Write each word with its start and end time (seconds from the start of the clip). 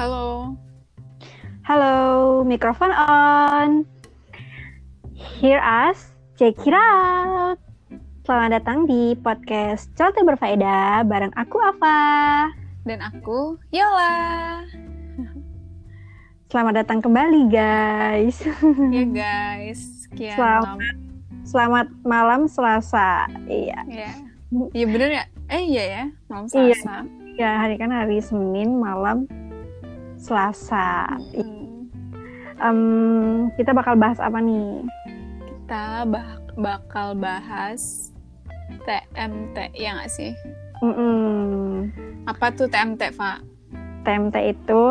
Halo. 0.00 0.56
Halo, 1.60 2.40
mikrofon 2.40 2.88
on. 2.88 3.84
Hear 5.12 5.60
us, 5.60 6.16
check 6.40 6.56
it 6.64 6.72
out. 6.72 7.60
Selamat 8.24 8.64
datang 8.64 8.88
di 8.88 9.12
podcast 9.20 9.92
Celote 10.00 10.24
Berfaedah 10.24 11.04
bareng 11.04 11.36
aku 11.36 11.60
Ava. 11.60 12.48
Dan 12.88 13.04
aku 13.04 13.60
Yola. 13.68 14.64
Selamat 16.48 16.80
datang 16.80 17.04
kembali 17.04 17.52
guys. 17.52 18.40
ya 18.88 19.04
guys, 19.04 20.08
sekian 20.08 20.32
Selamat, 20.32 20.80
malam. 20.80 20.96
selamat 21.44 21.86
malam 22.08 22.40
Selasa. 22.48 23.28
Iya. 23.44 23.84
Ya. 23.84 24.12
Iya 24.72 24.86
bener 24.88 25.08
ya? 25.12 25.24
Eh 25.52 25.60
iya 25.68 25.84
ya, 25.84 26.02
malam 26.32 26.48
Iya. 26.48 26.72
Selasa. 26.72 26.96
Ya, 27.36 27.50
hari 27.60 27.76
kan 27.76 27.92
hari 27.92 28.24
Senin 28.24 28.80
malam 28.80 29.28
Selasa. 30.20 31.16
Mm. 31.32 31.88
Em, 32.60 32.80
kita 33.56 33.72
bakal 33.72 33.96
bahas 33.96 34.20
apa 34.20 34.36
nih? 34.36 34.84
Kita 35.48 36.04
bak- 36.04 36.52
bakal 36.60 37.16
bahas 37.16 38.12
TMT, 38.84 39.72
ya 39.72 39.96
nggak 39.96 40.12
sih? 40.12 40.36
Mm-mm. 40.84 41.88
Apa 42.28 42.52
tuh 42.52 42.68
TMT, 42.68 43.16
Pak? 43.16 43.40
TMT 44.04 44.36
itu 44.52 44.84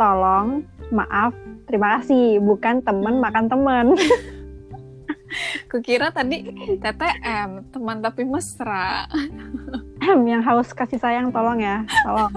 tolong, 0.00 0.64
maaf, 0.88 1.36
terima 1.68 2.00
kasih, 2.00 2.40
bukan 2.40 2.80
temen 2.80 3.20
makan 3.20 3.46
temen. 3.52 3.86
Kukira 5.70 6.08
tadi 6.08 6.46
TTM, 6.80 7.68
teman 7.68 8.00
tapi 8.00 8.24
mesra. 8.24 9.04
yang 10.12 10.42
haus 10.44 10.70
kasih 10.76 11.00
sayang 11.00 11.32
tolong 11.32 11.60
ya, 11.60 11.88
tolong. 12.04 12.32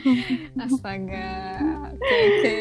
Astaga. 0.64 1.28
Oke, 1.92 2.16
oke. 2.16 2.52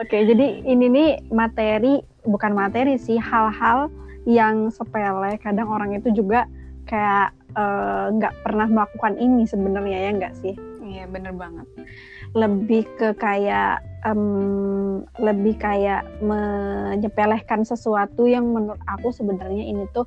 Oke, 0.00 0.18
jadi 0.24 0.46
ini 0.64 0.86
nih 0.88 1.10
materi 1.28 2.00
bukan 2.24 2.56
materi 2.56 2.96
sih, 2.96 3.20
hal-hal 3.20 3.92
yang 4.24 4.72
sepele. 4.72 5.36
Kadang 5.36 5.68
orang 5.68 5.92
itu 5.98 6.08
juga 6.16 6.48
kayak 6.88 7.36
eh, 7.54 8.06
nggak 8.16 8.34
pernah 8.42 8.66
melakukan 8.70 9.20
ini 9.20 9.44
sebenarnya 9.44 9.98
ya 10.08 10.10
nggak 10.16 10.34
sih? 10.40 10.54
Iya, 10.82 11.04
bener 11.08 11.32
banget. 11.36 11.66
Lebih 12.32 12.88
ke 12.96 13.12
kayak 13.16 13.84
em, 14.08 15.04
lebih 15.20 15.60
kayak 15.60 16.04
menyepelehkan 16.24 17.62
sesuatu 17.62 18.24
yang 18.26 18.48
menurut 18.50 18.80
aku 18.88 19.12
sebenarnya 19.12 19.62
ini 19.62 19.84
tuh 19.92 20.04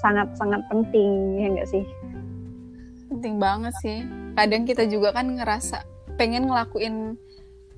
sangat-sangat 0.00 0.64
penting 0.68 1.40
ya 1.40 1.46
nggak 1.52 1.68
sih? 1.70 1.84
Penting 3.26 3.42
banget 3.42 3.74
sih. 3.82 4.06
Kadang 4.38 4.62
kita 4.70 4.86
juga 4.86 5.10
kan 5.10 5.26
ngerasa 5.26 5.82
pengen 6.14 6.46
ngelakuin 6.46 7.18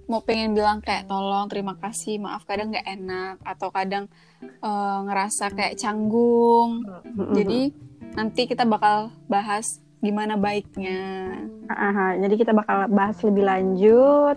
mau 0.05 0.21
pengen 0.21 0.53
bilang 0.53 0.85
kayak 0.85 1.09
tolong, 1.09 1.49
terima 1.49 1.73
kasih, 1.81 2.21
maaf 2.21 2.45
kadang 2.45 2.69
nggak 2.69 2.85
enak 2.85 3.41
atau 3.41 3.73
kadang 3.73 4.13
eh, 4.45 4.99
ngerasa 5.09 5.49
kayak 5.57 5.81
canggung. 5.81 6.85
Jadi 7.33 7.73
nanti 8.13 8.45
kita 8.45 8.69
bakal 8.69 9.09
bahas 9.25 9.81
gimana 10.05 10.37
baiknya. 10.37 11.33
Aha, 11.73 12.21
jadi 12.21 12.35
kita 12.37 12.53
bakal 12.53 12.85
bahas 12.93 13.17
lebih 13.25 13.49
lanjut 13.49 14.37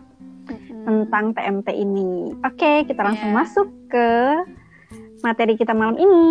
tentang 0.87 1.35
TMT 1.35 1.75
ini. 1.75 2.39
Oke, 2.39 2.87
kita 2.87 3.03
langsung 3.03 3.35
Iya. 3.35 3.39
masuk 3.43 3.67
ke 3.91 4.07
materi 5.27 5.59
kita 5.59 5.75
malam 5.75 5.99
ini. 5.99 6.23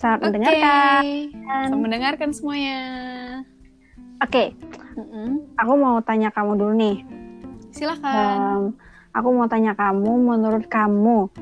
Selamat 0.00 0.16
Oke. 0.16 0.26
mendengarkan. 0.32 1.02
Selamat 1.44 1.76
mendengarkan 1.76 2.30
semuanya. 2.32 2.80
Oke, 4.20 4.52
Mm-mm. 5.00 5.56
aku 5.56 5.72
mau 5.74 5.96
tanya 6.04 6.28
kamu 6.28 6.52
dulu 6.60 6.72
nih. 6.76 6.96
Silakan. 7.72 8.12
Em, 8.12 8.62
aku 9.16 9.28
mau 9.32 9.48
tanya 9.48 9.72
kamu, 9.72 10.12
menurut 10.20 10.68
kamu 10.68 11.32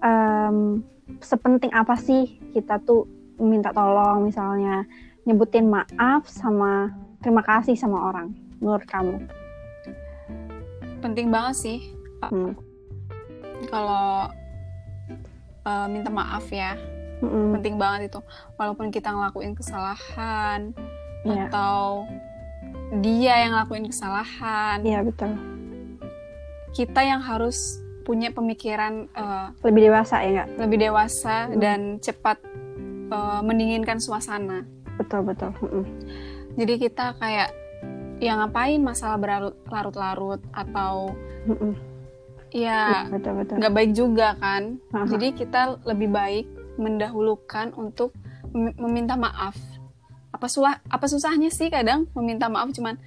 em, 0.00 0.80
sepenting 1.20 1.70
apa 1.76 1.92
sih 1.96 2.40
kita 2.50 2.80
tuh 2.80 3.04
minta 3.36 3.68
tolong 3.68 4.24
misalnya 4.24 4.88
nyebutin 5.28 5.68
maaf 5.68 6.24
sama 6.24 6.88
terima 7.20 7.44
kasih 7.44 7.76
sama 7.76 8.00
orang 8.08 8.32
menurut 8.58 8.88
kamu? 8.88 9.20
Penting 11.04 11.28
banget 11.28 11.54
sih 11.56 11.78
Hmm. 12.16 12.56
kalau 13.68 14.32
eh, 15.62 15.86
minta 15.92 16.08
maaf 16.08 16.48
ya. 16.48 16.72
Mm-mm. 17.16 17.56
penting 17.56 17.80
banget 17.80 18.12
itu 18.12 18.20
walaupun 18.56 18.92
kita 18.92 19.08
ngelakuin 19.08 19.56
kesalahan 19.56 20.76
Iya. 21.28 21.46
atau 21.46 22.06
dia 22.96 23.34
yang 23.40 23.50
ngelakuin 23.52 23.86
kesalahan 23.86 24.78
Iya 24.80 25.02
betul. 25.02 25.32
kita 26.72 27.00
yang 27.00 27.20
harus 27.20 27.80
punya 28.02 28.30
pemikiran 28.30 29.10
eh, 29.10 29.46
Lebih 29.60 29.82
dewasa 29.84 30.16
ya 30.20 30.30
nggak? 30.32 30.48
lebih 30.58 30.78
dewasa 30.80 31.36
Hmm. 31.44 31.58
dan 31.58 31.80
cepat 31.98 32.38
eh, 33.08 33.40
mendinginkan 33.42 33.98
suasana 33.98 34.62
Betul 34.96 35.24
betul. 35.24 35.50
Mm-mm. 35.60 35.84
jadi 36.54 36.74
kita 36.78 37.18
kayak 37.18 37.50
ya 38.16 38.32
ngapain 38.34 38.80
masalah 38.80 39.20
berlarut-larut 39.20 40.40
atau 40.50 41.12
Mm-mm. 41.44 41.74
ya 42.48 43.04
Iya, 43.04 43.20
nggak 43.52 43.74
baik 43.74 43.92
juga 43.92 44.38
kan 44.38 44.78
Aha. 44.90 45.04
jadi 45.06 45.34
kita 45.34 45.60
lebih 45.84 46.08
baik 46.08 46.46
mendahulukan 46.76 47.74
untuk 47.74 48.16
mem- 48.50 48.72
meminta 48.78 49.14
maaf 49.14 49.52
apa 50.36 50.46
susah 50.46 50.84
apa 50.84 51.06
susahnya 51.06 51.48
sih 51.48 51.66
kadang 51.66 52.04
meminta 52.12 52.46
maaf 52.46 52.68
cuman 52.70 53.00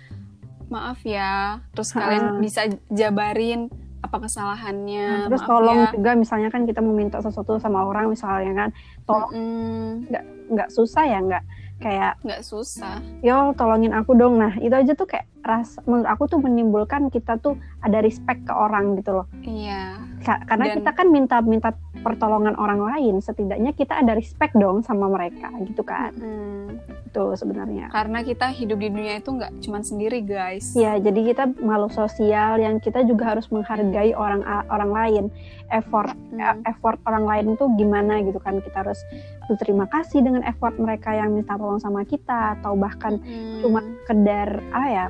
maaf 0.68 0.98
ya 1.02 1.62
terus 1.72 1.94
kalian 1.94 2.38
bisa 2.40 2.62
jabarin 2.90 3.70
apa 4.00 4.16
kesalahannya 4.18 5.06
Nah, 5.06 5.26
terus 5.28 5.42
maaf 5.42 5.50
tolong 5.52 5.80
ya. 5.80 5.90
juga 5.92 6.12
misalnya 6.16 6.50
kan 6.50 6.64
kita 6.64 6.80
mau 6.80 6.92
minta 6.92 7.20
sesuatu 7.20 7.58
sama 7.58 7.84
orang 7.84 8.10
misalnya 8.10 8.54
kan 8.58 8.70
tolong 9.04 9.32
Mm-mm, 9.32 10.10
nggak 10.50 10.70
susah 10.70 11.04
ya 11.04 11.20
nggak 11.20 11.44
kayak 11.80 12.20
nggak 12.20 12.44
susah. 12.44 13.00
Yo 13.22 13.56
tolongin 13.56 13.96
aku 13.96 14.12
dong. 14.12 14.36
Nah 14.36 14.52
itu 14.60 14.76
aja 14.76 14.92
tuh 14.94 15.08
kayak 15.08 15.24
ras 15.40 15.80
menurut 15.86 16.04
aku 16.06 16.28
tuh 16.28 16.36
menimbulkan 16.38 17.08
kita 17.08 17.40
tuh 17.40 17.56
ada 17.80 18.04
respect 18.04 18.44
ke 18.44 18.52
orang 18.52 19.00
gitu 19.00 19.16
loh. 19.16 19.28
Iya. 19.40 19.96
Ka- 20.20 20.44
karena 20.44 20.66
Dan- 20.68 20.76
kita 20.76 20.92
kan 20.92 21.08
minta 21.08 21.40
minta 21.40 21.72
pertolongan 21.98 22.56
orang 22.56 22.84
lain 22.84 23.20
setidaknya 23.20 23.72
kita 23.72 23.96
ada 23.96 24.12
respect 24.12 24.56
dong 24.56 24.84
sama 24.84 25.08
mereka 25.08 25.48
gitu 25.62 25.80
kan. 25.82 26.12
Mm, 26.14 26.68
itu 27.10 27.26
sebenarnya. 27.34 27.90
Karena 27.90 28.22
kita 28.22 28.54
hidup 28.54 28.78
di 28.78 28.94
dunia 28.94 29.18
itu 29.18 29.34
nggak 29.34 29.66
cuman 29.66 29.82
sendiri 29.82 30.22
guys. 30.22 30.78
Ya 30.78 31.02
jadi 31.02 31.34
kita 31.34 31.44
makhluk 31.58 31.92
sosial 31.92 32.62
yang 32.62 32.78
kita 32.78 33.02
juga 33.04 33.34
harus 33.34 33.50
menghargai 33.50 34.14
orang 34.14 34.46
orang 34.70 34.92
lain. 34.94 35.26
Effort 35.74 36.14
Mm, 36.30 36.64
effort 36.70 37.02
orang 37.10 37.26
lain 37.26 37.46
tuh 37.58 37.68
gimana 37.76 38.22
gitu 38.22 38.38
kan. 38.40 38.62
Kita 38.62 38.86
harus 38.86 39.02
berterima 39.50 39.90
kasih 39.90 40.22
dengan 40.22 40.46
effort 40.46 40.78
mereka 40.78 41.12
yang 41.12 41.34
minta 41.34 41.58
tolong 41.58 41.82
sama 41.82 42.06
kita 42.06 42.56
atau 42.62 42.78
bahkan 42.78 43.18
mm, 43.20 43.66
cuma 43.66 43.82
sekedar 44.06 44.62
ah 44.72 44.88
ya 44.88 45.06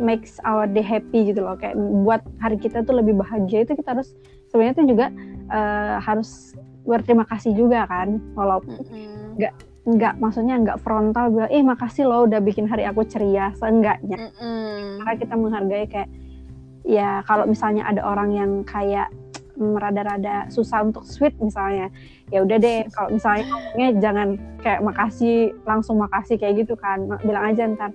makes 0.00 0.40
our 0.48 0.64
day 0.66 0.82
happy 0.82 1.30
gitu 1.30 1.44
loh. 1.44 1.54
Kayak 1.60 1.76
buat 1.78 2.24
hari 2.40 2.56
kita 2.58 2.82
tuh 2.82 2.98
lebih 2.98 3.20
bahagia 3.20 3.68
itu 3.68 3.76
kita 3.78 3.94
harus 3.94 4.16
sebenarnya 4.50 4.74
tuh 4.80 4.86
juga 4.88 5.06
eh, 5.52 5.96
harus 6.02 6.56
berterima 6.82 7.22
kasih 7.30 7.54
juga 7.54 7.86
kan 7.86 8.18
walaupun 8.34 8.82
mm-mm, 8.82 9.38
nggak 9.82 10.14
maksudnya 10.22 10.62
nggak 10.62 10.78
frontal 10.78 11.34
bilang 11.34 11.50
eh 11.50 11.58
makasih 11.58 12.06
loh 12.06 12.22
udah 12.30 12.38
bikin 12.38 12.70
hari 12.70 12.86
aku 12.86 13.02
ceria 13.02 13.50
seenggaknya. 13.58 14.30
Mm-mm. 14.30 15.02
karena 15.02 15.14
kita 15.18 15.34
menghargai 15.34 15.86
kayak 15.90 16.10
ya 16.86 17.22
kalau 17.26 17.46
misalnya 17.50 17.86
ada 17.90 18.02
orang 18.06 18.30
yang 18.30 18.50
kayak 18.62 19.10
mm, 19.58 19.74
rada-rada 19.74 20.46
susah 20.54 20.86
untuk 20.86 21.02
sweet 21.02 21.34
misalnya 21.42 21.90
ya 22.30 22.46
udah 22.46 22.58
deh 22.62 22.86
kalau 22.94 23.10
misalnya 23.10 23.42
ngomongnya 23.50 23.88
jangan 23.98 24.28
kayak 24.62 24.80
makasih 24.86 25.50
langsung 25.66 25.98
makasih 25.98 26.38
kayak 26.38 26.62
gitu 26.62 26.78
kan 26.78 27.02
bilang 27.26 27.50
aja 27.50 27.66
ntar 27.66 27.90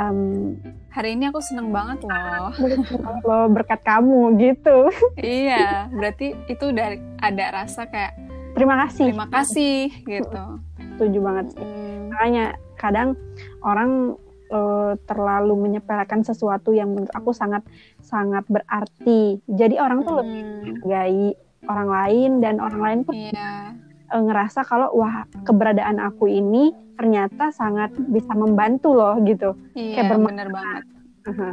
em, 0.00 0.56
hari 0.88 1.12
ini 1.12 1.28
aku 1.28 1.44
seneng 1.44 1.68
banget 1.70 2.08
loh. 2.08 2.52
Lo 3.28 3.52
berkat 3.52 3.84
kamu 3.84 4.32
gitu. 4.40 4.88
Iya 5.20 5.92
berarti 5.92 6.32
itu 6.48 6.64
udah 6.72 6.96
ada 7.20 7.44
rasa 7.52 7.84
kayak 7.84 8.16
terima 8.56 8.80
kasih. 8.88 9.12
Terima 9.12 9.28
kasih 9.28 9.92
gitu 10.08 10.67
setuju 10.98 11.18
banget 11.22 11.46
sih. 11.54 11.62
Mm, 11.62 12.10
makanya 12.10 12.44
kadang 12.74 13.14
orang 13.62 14.18
eh, 14.48 14.92
terlalu 15.04 15.54
menyepelekan 15.60 16.20
sesuatu 16.20 16.72
yang 16.72 16.90
menurut 16.90 17.12
aku 17.12 17.30
sangat 17.30 17.62
sangat 18.00 18.42
berarti 18.48 19.38
jadi 19.46 19.78
orang 19.78 20.02
tuh 20.02 20.18
lebih 20.18 20.34
mm, 20.34 20.50
menghargai 20.82 21.26
orang 21.64 21.88
lain 21.88 22.30
dan 22.40 22.54
orang 22.58 22.80
lain 22.80 23.00
pun 23.02 23.14
iya 23.14 23.70
eh, 24.08 24.18
ngerasa 24.18 24.64
kalau 24.64 24.90
wah 24.90 25.22
keberadaan 25.44 26.00
aku 26.00 26.26
ini 26.26 26.70
ternyata 26.94 27.52
sangat 27.52 27.94
bisa 28.10 28.34
membantu 28.34 28.90
loh 28.90 29.14
gitu. 29.22 29.54
iya 29.72 30.02
Kayak 30.02 30.18
bener 30.18 30.48
banget 30.50 30.82
Aha. 31.24 31.50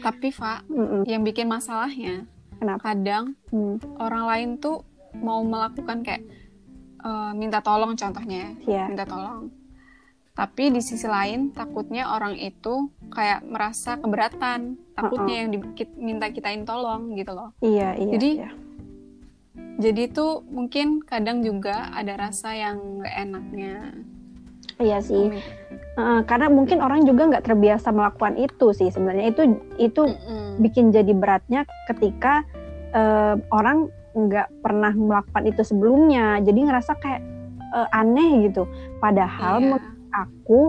tapi 0.00 0.28
Fa 0.30 0.64
Mm-mm. 0.66 1.04
yang 1.04 1.20
bikin 1.20 1.46
masalahnya 1.46 2.24
Kenapa? 2.56 2.94
kadang 2.94 3.34
Hmm. 3.50 3.76
orang 3.98 4.24
lain 4.24 4.48
tuh 4.56 4.86
mau 5.18 5.42
melakukan 5.42 6.00
kayak 6.00 6.22
eh, 7.02 7.32
minta 7.32 7.58
tolong 7.58 7.92
contohnya 7.92 8.38
ya 8.38 8.50
Iya. 8.64 8.84
minta 8.88 9.04
tolong 9.04 9.50
tapi 10.32 10.68
di 10.68 10.80
sisi 10.80 11.04
lain 11.04 11.52
takutnya 11.52 12.08
orang 12.08 12.34
itu 12.34 12.88
kayak 13.08 13.44
merasa 13.44 13.96
keberatan 13.96 14.80
takutnya 14.92 15.34
yang 15.38 15.48
di- 15.50 15.72
ki- 15.74 15.98
minta 15.98 16.26
kitain 16.28 16.64
tolong 16.64 17.12
gitu 17.12 17.30
loh 17.30 17.52
Iya, 17.60 17.92
iya. 17.94 18.12
Jadi, 18.12 18.30
iya. 18.38 18.50
jadi 19.76 20.02
tuh 20.08 20.40
mungkin 20.46 21.02
kadang 21.02 21.40
juga 21.40 21.92
ada 21.92 22.16
rasa 22.18 22.52
yang 22.52 22.76
gak 22.98 23.14
enaknya 23.18 23.76
Iya 24.80 24.98
sih. 24.98 25.30
Heeh, 25.92 26.20
karena 26.24 26.48
mungkin 26.48 26.80
orang 26.80 27.04
juga 27.04 27.28
nggak 27.28 27.44
terbiasa 27.44 27.92
melakukan 27.92 28.34
itu 28.34 28.72
sih 28.72 28.88
sebenarnya 28.88 29.30
itu 29.30 29.42
itu 29.78 30.02
Mm-mm. 30.02 30.58
bikin 30.58 30.90
jadi 30.90 31.12
beratnya 31.12 31.62
ketika 31.86 32.42
eh, 32.90 33.36
orang 33.48 33.92
nggak 34.12 34.48
pernah 34.60 34.92
melakukan 34.92 35.44
itu 35.44 35.62
sebelumnya. 35.62 36.38
Jadi 36.40 36.60
ngerasa 36.62 36.92
kayak 36.96 37.20
eh, 37.72 37.88
aneh 37.96 38.48
gitu. 38.48 38.68
Padahal 39.00 39.58
Iya. 39.58 39.64
menurut 39.64 39.86
aku 40.12 40.60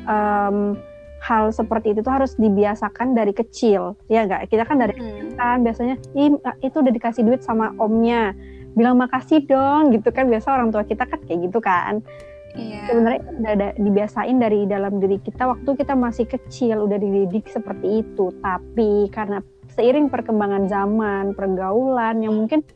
em, 0.00 0.76
hal 1.20 1.52
seperti 1.52 1.92
itu 1.92 2.00
tuh 2.00 2.12
harus 2.12 2.32
dibiasakan 2.36 3.12
dari 3.12 3.32
kecil. 3.32 3.96
Ya 4.08 4.24
nggak? 4.24 4.48
Kita 4.48 4.64
kan 4.64 4.80
dari 4.80 4.96
Mm. 4.96 5.36
kan 5.36 5.60
biasanya 5.60 5.96
Ih, 6.12 6.32
itu 6.60 6.76
udah 6.80 6.92
dikasih 6.92 7.24
duit 7.24 7.40
sama 7.40 7.72
omnya. 7.76 8.32
Bilang 8.72 8.96
makasih 8.96 9.44
dong 9.44 9.92
gitu 9.92 10.08
kan. 10.12 10.28
Biasa 10.28 10.52
orang 10.52 10.68
tua 10.68 10.84
kita 10.84 11.04
kan 11.04 11.20
kayak 11.24 11.48
gitu 11.48 11.60
kan. 11.60 12.00
Iya. 12.50 12.82
sebenarnya 12.90 13.20
udah 13.30 13.50
ada 13.54 13.68
dibiasain 13.78 14.36
dari 14.42 14.66
dalam 14.66 14.98
diri 14.98 15.22
kita 15.22 15.46
waktu 15.46 15.70
kita 15.70 15.94
masih 15.94 16.26
kecil 16.26 16.82
udah 16.82 16.98
dididik 16.98 17.46
seperti 17.46 18.02
itu. 18.02 18.34
Tapi 18.42 19.06
karena 19.14 19.38
seiring 19.70 20.10
perkembangan 20.10 20.66
zaman 20.66 21.30
pergaulan 21.38 22.18
yang 22.18 22.34
mungkin 22.34 22.66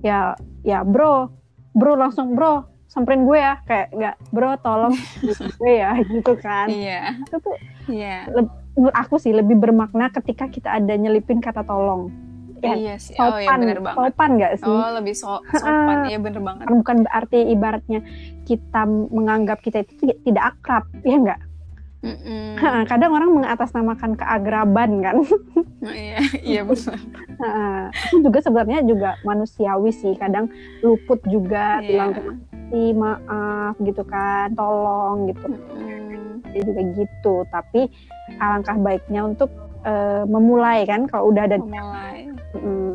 ya 0.00 0.32
ya 0.62 0.80
bro 0.80 1.30
bro 1.70 1.94
langsung 1.94 2.32
bro 2.32 2.64
samperin 2.86 3.22
gue 3.22 3.36
ya 3.36 3.60
kayak 3.62 3.88
nggak 3.90 4.14
bro 4.30 4.56
tolong 4.58 4.94
gue 5.60 5.72
ya 5.74 5.92
gitu 6.10 6.32
kan 6.36 6.66
Iya. 6.66 7.16
itu 7.18 7.36
tuh 7.36 7.56
Iya. 7.86 8.26
menurut 8.72 8.94
aku 8.94 9.16
sih 9.16 9.30
lebih 9.30 9.56
bermakna 9.56 10.08
ketika 10.10 10.46
kita 10.46 10.72
ada 10.72 10.92
nyelipin 10.92 11.38
kata 11.38 11.62
tolong 11.62 12.10
ya 12.58 12.72
Iya 12.72 12.94
sih. 12.96 13.12
Oh 13.16 13.36
iya 13.36 13.46
sopan 13.46 13.58
bener 13.60 13.78
banget. 13.78 13.96
sopan 14.00 14.30
nggak 14.34 14.52
sih 14.56 14.66
Oh 14.66 14.90
lebih 14.92 15.12
so 15.12 15.32
sopan. 15.54 15.96
Iya 16.06 16.18
bener 16.18 16.40
banget. 16.40 16.64
Bukan 16.66 16.96
berarti 17.02 17.38
ibaratnya 17.46 18.00
kita 18.42 18.80
menganggap 18.88 19.60
kita 19.60 19.82
itu 19.82 19.92
ti- 19.98 20.18
tidak 20.24 20.56
akrab 20.56 20.84
ya 21.02 21.16
enggak 21.16 21.40
Mm-mm. 22.06 22.86
kadang 22.86 23.10
orang 23.12 23.30
mengatasnamakan 23.34 24.14
keagraban 24.14 25.02
kan 25.02 25.16
Iya. 25.82 26.18
Iya 26.56 26.60
bener. 26.62 26.98
Ha, 27.42 27.90
itu 27.92 28.16
juga 28.22 28.38
sebenarnya 28.40 28.80
juga 28.86 29.10
manusiawi 29.22 29.90
sih 29.90 30.14
kadang 30.14 30.46
luput 30.80 31.20
juga 31.26 31.82
Iya. 31.82 31.86
bilang 31.86 32.10
maaf 32.94 33.74
gitu 33.82 34.02
kan 34.02 34.54
tolong 34.54 35.30
gitu 35.30 35.46
Mm-mm. 35.50 36.42
Dia 36.54 36.62
juga 36.62 36.80
gitu 36.94 37.34
tapi 37.50 37.90
alangkah 38.38 38.74
baiknya 38.78 39.26
untuk 39.26 39.50
eh, 39.82 40.24
memulai 40.26 40.86
kan 40.86 41.06
kalau 41.06 41.30
udah 41.30 41.46
ada 41.46 41.58
Memulai 41.58 42.30
mm, 42.56 42.94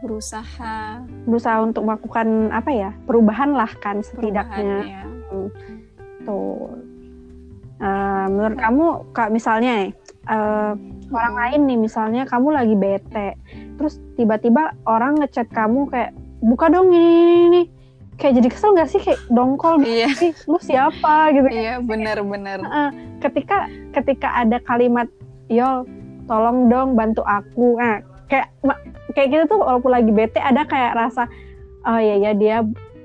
berusaha 0.00 1.04
berusaha 1.28 1.60
untuk 1.60 1.84
melakukan 1.84 2.48
apa 2.50 2.70
ya 2.72 2.90
perubahan 3.04 3.52
lah 3.52 3.68
kan 3.78 4.00
setidaknya 4.00 4.80
perubahan, 4.80 4.88
ya. 4.88 5.02
Tuh. 6.24 6.89
Menurut 8.40 8.56
kamu 8.56 8.84
kak 9.12 9.28
misalnya 9.28 9.92
eh, 10.26 10.72
orang 11.10 11.32
Mm. 11.32 11.40
lain 11.42 11.60
nih 11.66 11.78
misalnya 11.80 12.22
kamu 12.24 12.48
lagi 12.50 12.74
bete, 12.74 13.28
terus 13.76 13.98
tiba-tiba 14.14 14.72
orang 14.84 15.18
ngechat 15.18 15.50
kamu 15.50 15.84
kayak 15.86 16.10
buka 16.40 16.66
dong 16.66 16.88
ini 16.88 16.96
ini, 16.96 17.36
ini. 17.46 17.62
kayak 18.14 18.36
jadi 18.36 18.48
kesel 18.48 18.72
gak 18.74 18.86
sih 18.86 18.96
kayak 18.98 19.20
dongkol 19.28 19.76
gitu 19.78 19.90
Iya. 19.90 20.08
sih, 20.14 20.32
lu 20.44 20.56
siapa 20.58 21.32
gitu. 21.32 21.48
Iya 21.48 21.80
bener-bener. 21.80 22.58
Heeh. 22.58 22.88
ketika 23.18 23.64
ketika 23.92 24.28
ada 24.34 24.56
kalimat 24.60 25.04
yol 25.46 25.84
tolong 26.24 26.68
dong 26.68 26.94
bantu 26.94 27.20
aku, 27.20 27.76
nah, 27.76 27.98
kayak 28.26 28.48
kayak 29.10 29.28
gitu 29.30 29.44
tuh 29.46 29.58
walaupun 29.58 29.90
lagi 29.90 30.08
bete 30.08 30.38
ada 30.38 30.62
kayak 30.62 30.94
rasa 30.94 31.26
oh 31.82 31.96
iya 31.96 32.16
ya 32.20 32.32
dia 32.32 32.56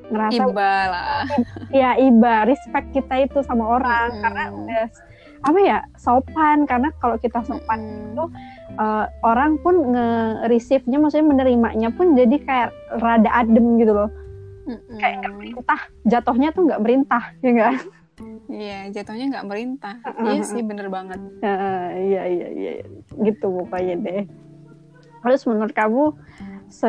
ngerasa 0.05 0.45
Iba 0.45 0.71
lah. 0.85 1.25
ya 1.73 1.89
iba 1.97 2.45
respect 2.45 2.93
kita 2.93 3.25
itu 3.25 3.41
sama 3.41 3.65
orang 3.65 4.13
Mm-mm. 4.13 4.21
karena 4.21 4.43
udah 4.53 4.85
apa 5.45 5.59
ya 5.61 5.79
sopan 5.95 6.65
karena 6.65 6.89
kalau 6.97 7.21
kita 7.21 7.45
sopan 7.45 7.79
Mm-mm. 8.17 8.29
eh, 8.81 9.05
orang 9.21 9.61
pun 9.61 9.93
nge-receive-nya 9.93 10.97
maksudnya 10.97 11.29
menerimanya 11.29 11.93
pun 11.93 12.17
jadi 12.17 12.35
kayak 12.41 12.69
rada 12.97 13.29
adem 13.29 13.77
gitu 13.77 13.93
loh 13.93 14.09
Mm-mm. 14.65 14.97
kayak 14.97 15.21
nggak 15.21 15.33
merintah 15.37 15.81
jatuhnya 16.09 16.49
tuh 16.49 16.65
nggak 16.65 16.81
merintah 16.81 17.23
ya 17.45 17.49
enggak 17.53 17.73
Iya 18.45 18.93
jatuhnya 18.93 19.25
nggak 19.27 19.47
merintah. 19.49 19.95
Iya 20.23 20.45
sih 20.45 20.63
bener 20.63 20.87
banget. 20.87 21.19
iya 21.99 22.23
iya 22.29 22.47
iya 22.53 22.71
gitu 23.27 23.51
pokoknya 23.51 23.95
deh 23.99 24.23
terus 25.19 25.41
menurut 25.49 25.73
kamu 25.73 26.13
se 26.69 26.87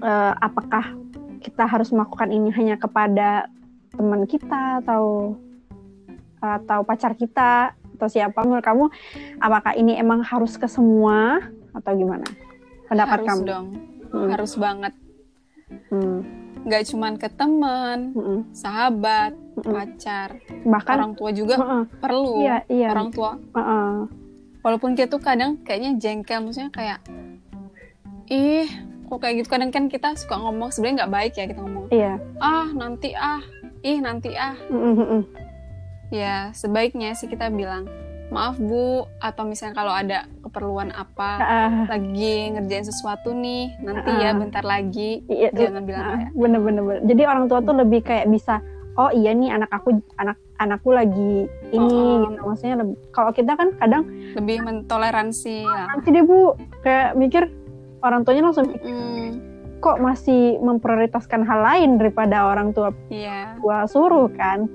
eh, 0.00 0.32
apakah 0.38 0.94
kita 1.42 1.66
harus 1.66 1.90
melakukan 1.90 2.30
ini 2.30 2.48
hanya 2.54 2.78
kepada 2.78 3.50
teman 3.92 4.24
kita 4.24 4.80
atau 4.86 5.34
atau 6.48 6.82
pacar 6.82 7.12
kita 7.12 7.74
atau 7.96 8.06
siapa 8.06 8.40
menurut 8.40 8.60
kamu 8.60 8.84
apakah 9.38 9.72
ini 9.72 9.96
emang 9.96 10.20
harus 10.20 10.54
ke 10.54 10.66
semua 10.66 11.40
atau 11.72 11.92
gimana? 11.92 12.24
Pendapat 12.86 13.18
Harus 13.18 13.28
kamu. 13.28 13.42
dong. 13.44 13.66
Hmm, 14.06 14.28
Harus 14.30 14.52
banget. 14.54 14.92
hmm, 15.88 16.18
Nggak 16.62 16.82
cuman 16.88 17.12
ke 17.14 17.28
teman, 17.28 17.98
hmm, 18.12 18.40
sahabat, 18.50 19.32
hmm. 19.56 19.66
pacar, 19.66 20.28
bahkan 20.62 20.98
orang 20.98 21.14
tua 21.14 21.30
juga 21.30 21.54
Heeh, 21.56 21.82
perlu. 21.98 22.38
iya 22.38 22.56
iya. 22.66 22.88
Orang 22.90 23.10
tua. 23.10 23.34
Heeh. 23.52 24.06
walaupun 24.60 24.94
kita 24.94 25.06
tuh 25.08 25.22
kadang 25.22 25.62
kayaknya 25.62 25.94
jengkel 25.96 26.42
maksudnya 26.42 26.70
kayak 26.70 26.98
ih 28.26 28.66
kok 29.06 29.18
kayak 29.18 29.38
gitu? 29.38 29.48
Kadang 29.48 29.70
kan 29.70 29.86
kita 29.86 30.18
suka 30.18 30.34
ngomong 30.36 30.74
sebenarnya 30.74 30.96
nggak 31.00 31.12
baik 31.14 31.32
ya 31.34 31.44
kita 31.46 31.60
ngomong. 31.62 31.86
Iya. 31.88 32.14
Ah 32.38 32.66
nanti 32.70 33.14
ah. 33.14 33.38
Ih 33.80 34.02
nanti 34.02 34.34
ah. 34.34 34.58
Mm, 34.66 34.82
mm, 34.92 35.06
mm. 35.06 35.22
Ya 36.08 36.50
sebaiknya 36.52 37.12
sih 37.12 37.26
kita 37.26 37.48
bilang 37.48 37.86
maaf 38.26 38.58
bu 38.58 39.06
atau 39.16 39.42
misalnya 39.44 39.74
kalau 39.76 39.92
ada 39.92 40.18
keperluan 40.40 40.90
apa 40.90 41.30
Ah, 41.38 41.72
lagi 41.88 42.50
ngerjain 42.50 42.82
sesuatu 42.84 43.30
nih 43.30 43.78
nanti 43.80 44.10
ya 44.12 44.30
Ah. 44.30 44.34
bentar 44.34 44.64
lagi. 44.64 45.22
Iya 45.24 45.50
jangan 45.52 45.82
bilang 45.84 46.02
Ah, 46.02 46.10
kayak 46.16 46.30
bener 46.34 46.60
bener 46.60 46.82
bener. 46.82 47.00
Jadi 47.04 47.22
orang 47.24 47.44
tua 47.46 47.58
tuh 47.60 47.74
lebih 47.76 48.02
kayak 48.02 48.26
bisa 48.26 48.58
oh 48.94 49.10
iya 49.10 49.30
nih 49.30 49.50
anak 49.52 49.70
aku 49.70 49.94
anak 50.16 50.34
anakku 50.56 50.90
lagi 50.90 51.46
ini 51.68 51.78
Oh, 51.78 52.18
oh. 52.18 52.22
gitu. 52.26 52.40
Maksudnya 52.44 52.76
lebih- 52.76 52.98
kalau 53.10 53.30
kita 53.30 53.52
kan 53.54 53.68
kadang 53.76 54.02
lebih 54.34 54.58
mentoleransi 54.60 55.62
lah 55.62 55.86
nanti 55.88 56.08
deh 56.10 56.24
bu. 56.24 56.40
Kayak 56.82 57.14
mikir 57.14 57.42
orang 58.00 58.22
tuanya 58.22 58.42
langsung 58.44 58.74
Mm, 58.74 59.28
kok 59.78 59.98
masih 59.98 60.58
memprioritaskan 60.58 61.42
hal 61.42 61.62
lain 61.62 61.90
daripada 61.96 62.42
orang 62.44 62.72
tua 62.72 62.90
iya. 63.06 63.54
gua 63.56 63.86
suruh 63.86 64.26
kan 64.32 64.66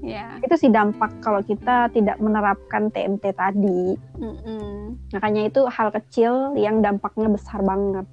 iya 0.00 0.40
itu 0.40 0.54
sih 0.56 0.68
dampak 0.68 1.20
kalau 1.20 1.40
kita 1.40 1.88
tidak 1.90 2.16
menerapkan 2.16 2.88
TMT 2.88 3.24
tadi. 3.30 3.94
Mm-mm. 4.16 4.96
makanya 5.10 5.42
itu 5.44 5.60
hal 5.66 5.88
kecil 5.90 6.32
yang 6.54 6.80
dampaknya 6.80 7.28
besar 7.28 7.60
banget. 7.60 8.06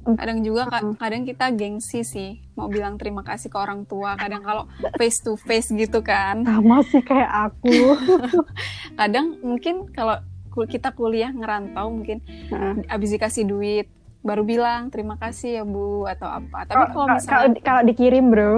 Kadang 0.00 0.40
juga 0.40 0.64
ka- 0.66 0.96
kadang 0.96 1.22
kita 1.22 1.52
gengsi 1.52 2.00
sih 2.02 2.30
mau 2.56 2.66
bilang 2.66 2.96
terima 2.96 3.20
kasih 3.20 3.46
ke 3.46 3.54
orang 3.54 3.84
tua. 3.84 4.16
Kadang 4.16 4.40
kalau 4.40 4.64
face 4.96 5.20
to 5.20 5.36
face 5.36 5.70
gitu 5.70 6.00
kan. 6.00 6.42
Sama 6.42 6.80
sih 6.82 6.98
kayak 7.00 7.30
aku. 7.52 7.94
Kadang 9.00 9.38
mungkin 9.38 9.86
kalau 9.92 10.18
kita 10.66 10.90
kuliah 10.90 11.30
ngerantau 11.30 11.92
mungkin 11.92 12.24
Nah. 12.50 12.80
abis 12.90 13.14
dikasih 13.14 13.46
duit 13.46 13.86
baru 14.20 14.44
bilang 14.44 14.92
terima 14.92 15.16
kasih 15.16 15.60
ya 15.60 15.64
bu 15.64 16.04
atau 16.04 16.28
apa. 16.28 16.68
Tapi 16.68 16.76
kalau 16.76 16.88
kalau 16.92 16.92
kalau 16.92 17.16
misalnya 17.16 17.60
kalau 17.64 17.82
dikirim 17.84 18.24
bro. 18.28 18.52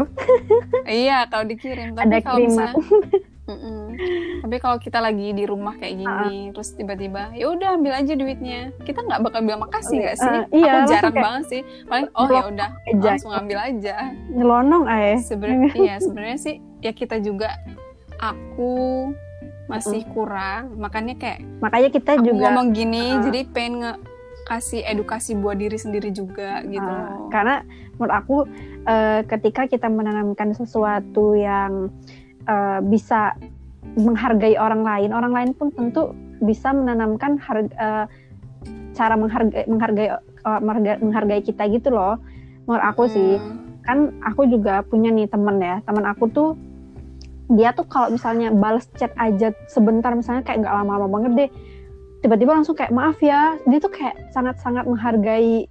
Iya 1.06 1.30
kalau 1.30 1.44
dikirim. 1.46 1.94
Tapi 1.94 2.02
ada 2.02 2.18
kalau 2.18 2.38
kiriman. 2.42 2.50
misalnya 2.50 3.20
Mm-mm. 3.42 3.98
tapi 4.38 4.62
kalau 4.62 4.78
kita 4.78 5.02
lagi 5.02 5.34
di 5.34 5.42
rumah 5.50 5.74
kayak 5.74 5.98
gini 5.98 6.54
terus 6.54 6.78
tiba-tiba 6.78 7.34
ya 7.34 7.50
udah 7.50 7.74
ambil 7.74 7.98
aja 7.98 8.14
duitnya. 8.14 8.70
Kita 8.86 9.02
nggak 9.02 9.18
bakal 9.18 9.42
bilang 9.42 9.66
makasih 9.66 9.98
nggak 9.98 10.14
sih? 10.14 10.30
Uh, 10.30 10.46
iya, 10.54 10.72
aku 10.86 10.94
jarang 10.94 11.10
kayak 11.10 11.26
banget 11.26 11.44
sih. 11.50 11.60
Paling 11.90 12.06
oh 12.14 12.26
ya 12.30 12.42
udah 12.46 12.68
langsung 13.02 13.34
ambil 13.34 13.58
aja. 13.58 14.14
Nyelonong 14.30 14.84
aja. 14.86 15.18
Sebenarnya 15.26 15.72
iya 15.84 15.94
sebenarnya 15.98 16.38
sih 16.38 16.54
ya 16.86 16.94
kita 16.94 17.18
juga 17.18 17.50
aku 18.22 19.10
masih 19.66 20.06
kurang 20.10 20.78
makanya 20.78 21.14
kayak 21.18 21.42
makanya 21.58 21.88
kita 21.90 22.10
aku 22.18 22.28
juga 22.28 22.50
ngomong 22.50 22.74
gini 22.74 23.16
uh. 23.16 23.22
jadi 23.26 23.40
pengen 23.50 23.74
nge 23.82 23.92
kasih 24.52 24.84
edukasi 24.84 25.32
buat 25.32 25.56
diri 25.56 25.80
sendiri 25.80 26.12
juga 26.12 26.60
gitu 26.68 26.84
loh. 26.84 27.32
karena 27.32 27.64
menurut 27.96 28.14
aku 28.14 28.36
eh, 28.84 29.24
ketika 29.24 29.64
kita 29.64 29.88
menanamkan 29.88 30.52
sesuatu 30.52 31.32
yang 31.32 31.88
eh, 32.44 32.80
bisa 32.84 33.32
menghargai 33.96 34.60
orang 34.60 34.84
lain 34.84 35.10
orang 35.16 35.32
lain 35.32 35.50
pun 35.56 35.72
tentu 35.72 36.12
bisa 36.44 36.74
menanamkan 36.74 37.40
harga, 37.40 37.72
eh, 37.72 38.04
cara 38.92 39.14
menghargai 39.16 39.64
menghargai 39.70 40.08
eh, 40.20 40.60
menghargai, 41.00 41.40
kita 41.40 41.64
gitu 41.72 41.94
loh. 41.94 42.20
Menurut 42.68 42.84
aku 42.84 43.08
sih 43.08 43.38
Hmm, 43.38 43.80
kan 43.82 43.98
aku 44.22 44.46
juga 44.46 44.86
punya 44.86 45.10
nih 45.10 45.26
temen 45.26 45.58
ya. 45.58 45.82
Teman 45.82 46.06
aku 46.06 46.30
tuh 46.30 46.54
dia 47.50 47.74
tuh 47.74 47.84
kalau 47.84 48.14
misalnya 48.14 48.54
balas 48.54 48.86
chat 48.96 49.10
aja 49.18 49.50
sebentar 49.66 50.14
misalnya 50.14 50.46
kayak 50.46 50.62
nggak 50.64 50.74
lama-lama 50.82 51.08
banget 51.10 51.32
deh 51.34 51.50
tiba-tiba 52.22 52.54
langsung 52.54 52.78
kayak 52.78 52.94
maaf 52.94 53.18
ya. 53.18 53.58
Dia 53.66 53.78
tuh 53.82 53.92
kayak 53.92 54.30
sangat-sangat 54.30 54.86
menghargai 54.86 55.66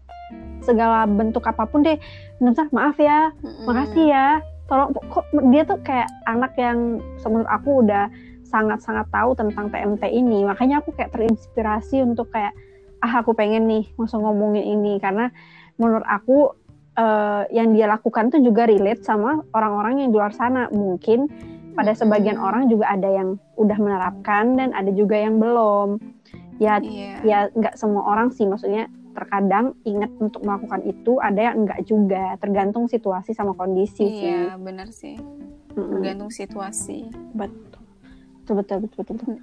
segala 0.62 1.10
bentuk 1.10 1.48
apa 1.48 1.66
pun 1.66 1.82
deh. 1.82 1.98
Bentar 2.38 2.70
maaf 2.76 3.00
ya 3.00 3.32
makasih 3.66 4.12
ya. 4.12 4.28
Tolong 4.68 4.94
kok 4.94 5.26
dia 5.52 5.64
tuh 5.66 5.80
kayak 5.82 6.08
anak 6.28 6.54
yang 6.60 7.02
menurut 7.26 7.50
aku 7.50 7.84
udah 7.84 8.08
sangat-sangat 8.46 9.08
tahu 9.10 9.32
tentang 9.34 9.72
TMT 9.72 10.04
ini. 10.12 10.44
Makanya 10.44 10.84
aku 10.84 10.92
kayak 10.94 11.16
terinspirasi 11.16 12.04
untuk 12.04 12.30
kayak 12.30 12.52
ah 13.02 13.24
aku 13.24 13.34
pengen 13.34 13.66
nih 13.66 13.88
langsung 13.96 14.22
ngomongin 14.22 14.68
ini. 14.68 15.00
Karena 15.00 15.32
menurut 15.80 16.04
aku 16.06 16.52
uh, 17.00 17.44
yang 17.50 17.72
dia 17.72 17.88
lakukan 17.88 18.30
tuh 18.30 18.44
juga 18.44 18.68
relate 18.68 19.02
sama 19.08 19.40
orang-orang 19.56 20.06
yang 20.06 20.10
di 20.12 20.18
luar 20.20 20.36
sana. 20.36 20.68
Mungkin 20.70 21.32
pada 21.72 21.92
sebagian 21.96 22.38
hmm. 22.38 22.48
orang 22.48 22.64
juga 22.68 22.92
ada 22.92 23.10
yang 23.10 23.40
udah 23.56 23.78
menerapkan 23.80 24.60
dan 24.60 24.70
ada 24.76 24.92
juga 24.92 25.16
yang 25.18 25.40
belum. 25.40 26.00
Ya 26.62 26.78
yeah. 26.84 27.20
ya 27.26 27.40
nggak 27.54 27.76
semua 27.80 28.06
orang 28.06 28.30
sih. 28.32 28.46
Maksudnya 28.46 28.92
terkadang 29.12 29.76
ingat 29.84 30.12
untuk 30.24 30.46
melakukan 30.46 30.82
itu 30.88 31.20
ada 31.20 31.52
yang 31.52 31.66
enggak 31.66 31.82
juga. 31.88 32.36
Tergantung 32.38 32.88
situasi 32.88 33.36
sama 33.36 33.58
kondisi 33.58 34.06
iya, 34.06 34.12
sih. 34.12 34.32
iya 34.32 34.44
benar 34.56 34.88
sih. 34.92 35.16
Tergantung 35.74 36.32
situasi. 36.32 37.12
Betul. 37.34 37.80
Betul 38.42 38.56
betul 38.62 38.78
betul, 38.84 39.04
betul. 39.16 39.38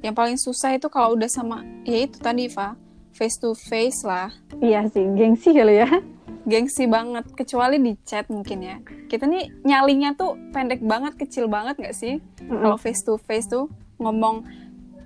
yang 0.00 0.16
paling 0.16 0.40
susah 0.40 0.72
itu 0.80 0.88
kalau 0.88 1.12
udah 1.12 1.28
sama 1.28 1.60
ya 1.84 2.08
itu 2.08 2.16
tadi 2.16 2.48
Fa. 2.48 2.76
Face 3.12 3.36
to 3.36 3.52
face 3.52 4.00
lah. 4.06 4.32
Iya 4.62 4.88
sih 4.88 5.04
gengsi 5.12 5.52
kali 5.52 5.82
ya 5.84 5.88
gengsi 6.50 6.90
banget 6.90 7.30
kecuali 7.38 7.78
di 7.78 7.94
chat 8.02 8.26
mungkin 8.26 8.58
ya 8.60 8.76
kita 9.06 9.30
nih 9.30 9.62
nyalinya 9.62 10.18
tuh 10.18 10.34
pendek 10.50 10.82
banget 10.82 11.14
kecil 11.14 11.46
banget 11.46 11.78
nggak 11.78 11.94
sih 11.94 12.18
mm 12.18 12.50
-hmm. 12.50 12.58
kalau 12.66 12.76
face 12.76 13.06
to 13.06 13.14
face 13.22 13.46
tuh 13.46 13.70
ngomong 14.02 14.42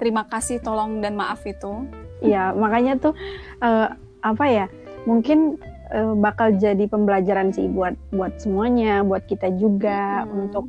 terima 0.01 0.25
kasih 0.25 0.59
tolong 0.65 1.05
dan 1.05 1.15
maaf 1.15 1.45
itu 1.45 1.85
Iya, 2.25 2.57
makanya 2.57 2.97
tuh 3.01 3.15
uh, 3.61 3.89
apa 4.25 4.45
ya? 4.49 4.67
Mungkin 5.05 5.61
uh, 5.93 6.15
bakal 6.17 6.57
jadi 6.57 6.89
pembelajaran 6.89 7.53
sih 7.53 7.69
buat 7.69 7.93
buat 8.15 8.41
semuanya, 8.41 9.05
buat 9.05 9.29
kita 9.29 9.53
juga 9.61 10.25
hmm. 10.25 10.43
untuk 10.49 10.67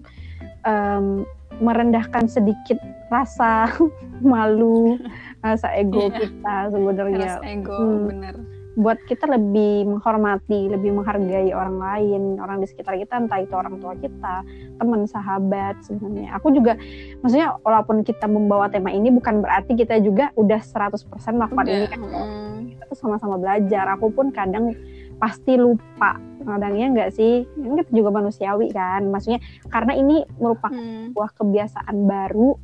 um, 0.67 1.24
merendahkan 1.63 2.27
sedikit 2.27 2.77
rasa 3.08 3.72
malu, 4.22 5.00
rasa 5.46 5.72
ego 5.79 6.12
yeah. 6.12 6.20
kita 6.20 6.55
sebenarnya. 6.75 7.39
Rasa 7.39 7.48
ego, 7.48 7.77
hmm. 7.79 8.05
bener 8.12 8.36
buat 8.75 9.00
kita 9.08 9.32
lebih 9.32 9.88
menghormati, 9.88 10.67
lebih 10.67 10.91
menghargai 10.91 11.55
orang 11.55 11.79
lain, 11.79 12.22
orang 12.44 12.60
di 12.60 12.67
sekitar 12.67 13.00
kita, 13.00 13.24
entah 13.24 13.39
itu 13.39 13.55
orang 13.55 13.79
tua 13.79 13.96
kita, 13.96 14.44
teman, 14.75 15.08
sahabat 15.08 15.79
sebenarnya. 15.88 16.36
Aku 16.36 16.51
juga, 16.51 16.75
maksudnya 17.24 17.55
walaupun 17.63 18.03
kita 18.03 18.27
membawa 18.27 18.67
tema 18.67 18.91
ini 18.91 19.12
bukan 19.15 19.39
berarti 19.39 19.79
kita 19.79 20.03
juga 20.03 20.36
udah 20.36 20.60
100% 20.60 21.08
melakukan 21.39 21.65
ini 21.72 21.86
kan. 21.88 22.00
Hmm. 22.03 22.55
Kita 22.75 22.84
tuh 22.91 22.98
sama-sama 23.00 23.39
belajar. 23.39 23.88
Aku 23.96 24.12
pun 24.12 24.36
kadang 24.36 24.75
pasti 25.15 25.55
lupa 25.55 26.20
kadangnya 26.46 26.86
enggak 26.91 27.10
sih 27.15 27.48
ini 27.58 27.82
kita 27.82 27.91
juga 27.96 28.22
manusiawi 28.22 28.70
kan 28.70 29.08
maksudnya 29.10 29.41
karena 29.72 29.98
ini 29.98 30.27
merupakan 30.38 30.75
hmm. 30.75 31.15
sebuah 31.15 31.29
kebiasaan 31.39 31.98
baru 32.05 32.60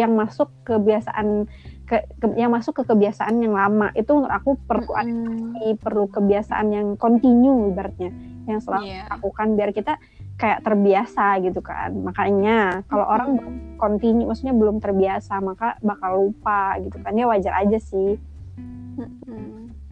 yang 0.00 0.16
masuk 0.16 0.48
kebiasaan 0.64 1.46
ke, 1.92 2.08
ke 2.16 2.26
yang 2.40 2.56
masuk 2.56 2.80
ke 2.80 2.82
kebiasaan 2.88 3.36
yang 3.44 3.52
lama. 3.52 3.92
Itu 3.92 4.16
menurut 4.16 4.32
aku 4.32 4.56
perlu 4.64 4.88
mm. 4.88 5.76
perlu 5.76 6.08
kebiasaan 6.08 6.72
yang 6.72 6.86
kontinu 6.96 7.68
ibaratnya 7.68 8.08
yang 8.48 8.58
selalu 8.58 8.96
yeah. 8.96 9.06
lakukan 9.12 9.54
biar 9.54 9.70
kita 9.76 10.00
kayak 10.40 10.64
terbiasa 10.64 11.36
gitu 11.44 11.60
kan. 11.60 11.92
Makanya 11.92 12.80
kalau 12.88 13.04
orang 13.04 13.30
kontinu 13.76 14.24
maksudnya 14.24 14.56
belum 14.56 14.80
terbiasa 14.80 15.36
maka 15.44 15.76
bakal 15.84 16.32
lupa 16.32 16.80
gitu 16.80 16.96
kan. 16.96 17.12
Ya 17.12 17.28
wajar 17.28 17.60
aja 17.60 17.76
sih. 17.76 18.16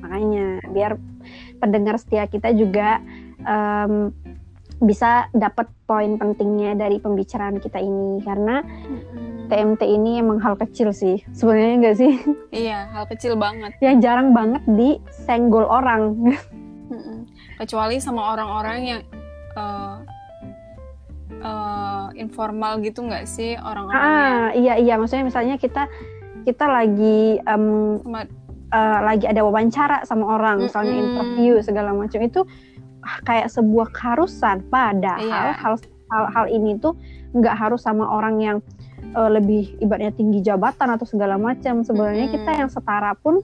Makanya 0.00 0.64
biar 0.72 0.96
pendengar 1.60 2.00
setia 2.00 2.24
kita 2.24 2.56
juga 2.56 3.04
um, 3.44 4.08
bisa 4.80 5.28
dapat 5.36 5.68
poin 5.84 6.16
pentingnya 6.16 6.72
dari 6.72 6.96
pembicaraan 6.96 7.60
kita 7.60 7.76
ini. 7.76 8.24
Karena. 8.24 8.64
TMT 9.50 9.82
ini 9.82 10.22
emang 10.22 10.38
hal 10.38 10.54
kecil 10.54 10.94
sih. 10.94 11.18
Sebenarnya 11.34 11.74
enggak 11.76 11.96
sih? 11.98 12.12
Iya 12.64 12.90
hal 12.94 13.04
kecil 13.10 13.34
banget. 13.34 13.74
Yang 13.82 13.96
jarang 14.06 14.30
banget 14.30 14.62
disenggol 14.66 15.66
orang. 15.66 16.14
Kecuali 17.60 17.98
sama 17.98 18.32
orang-orang 18.34 18.78
yang 18.86 19.00
uh, 19.58 20.00
uh, 21.42 22.06
informal 22.16 22.80
gitu 22.80 23.04
nggak 23.04 23.28
sih 23.28 23.54
orang-orang 23.60 24.00
ah 24.00 24.08
yang... 24.54 24.56
iya 24.56 24.74
iya. 24.80 24.94
Maksudnya 24.96 25.26
misalnya 25.28 25.56
kita 25.58 25.90
kita 26.46 26.64
lagi 26.64 27.36
um, 27.44 28.00
uh, 28.72 28.98
lagi 29.04 29.28
ada 29.28 29.44
wawancara 29.44 30.08
sama 30.08 30.40
orang 30.40 30.64
misalnya 30.64 30.96
-hmm. 30.96 31.04
interview 31.04 31.52
segala 31.60 31.92
macam 31.92 32.20
itu 32.24 32.40
kayak 33.26 33.52
sebuah 33.52 33.92
keharusan. 33.92 34.64
Padahal 34.72 35.20
iya. 35.20 35.54
hal 35.58 35.74
hal 36.10 36.24
hal 36.34 36.46
ini 36.50 36.80
tuh 36.80 36.96
nggak 37.36 37.54
harus 37.54 37.86
sama 37.86 38.08
orang 38.10 38.42
yang 38.42 38.58
uh, 39.14 39.30
lebih 39.30 39.78
ibaratnya 39.82 40.14
tinggi 40.14 40.40
jabatan 40.44 40.94
atau 40.94 41.06
segala 41.06 41.36
macam. 41.36 41.82
Sebenarnya 41.82 42.30
hmm. 42.30 42.34
kita 42.34 42.50
yang 42.54 42.70
setara 42.70 43.12
pun 43.18 43.42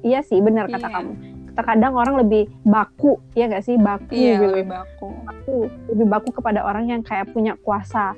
iya 0.00 0.20
sih 0.24 0.38
benar 0.40 0.70
kata 0.70 0.88
iya. 0.88 0.94
kamu. 1.00 1.12
Terkadang 1.58 1.92
orang 1.98 2.14
lebih 2.22 2.46
baku 2.62 3.18
ya 3.34 3.50
gak 3.50 3.66
sih? 3.66 3.74
Baku 3.74 4.14
iya, 4.14 4.38
gitu. 4.38 4.46
lebih 4.54 4.66
baku. 4.70 5.08
baku 5.26 5.56
lebih 5.90 6.06
baku 6.06 6.28
kepada 6.30 6.62
orang 6.62 6.86
yang 6.86 7.00
kayak 7.02 7.28
punya 7.34 7.58
kuasa. 7.60 8.14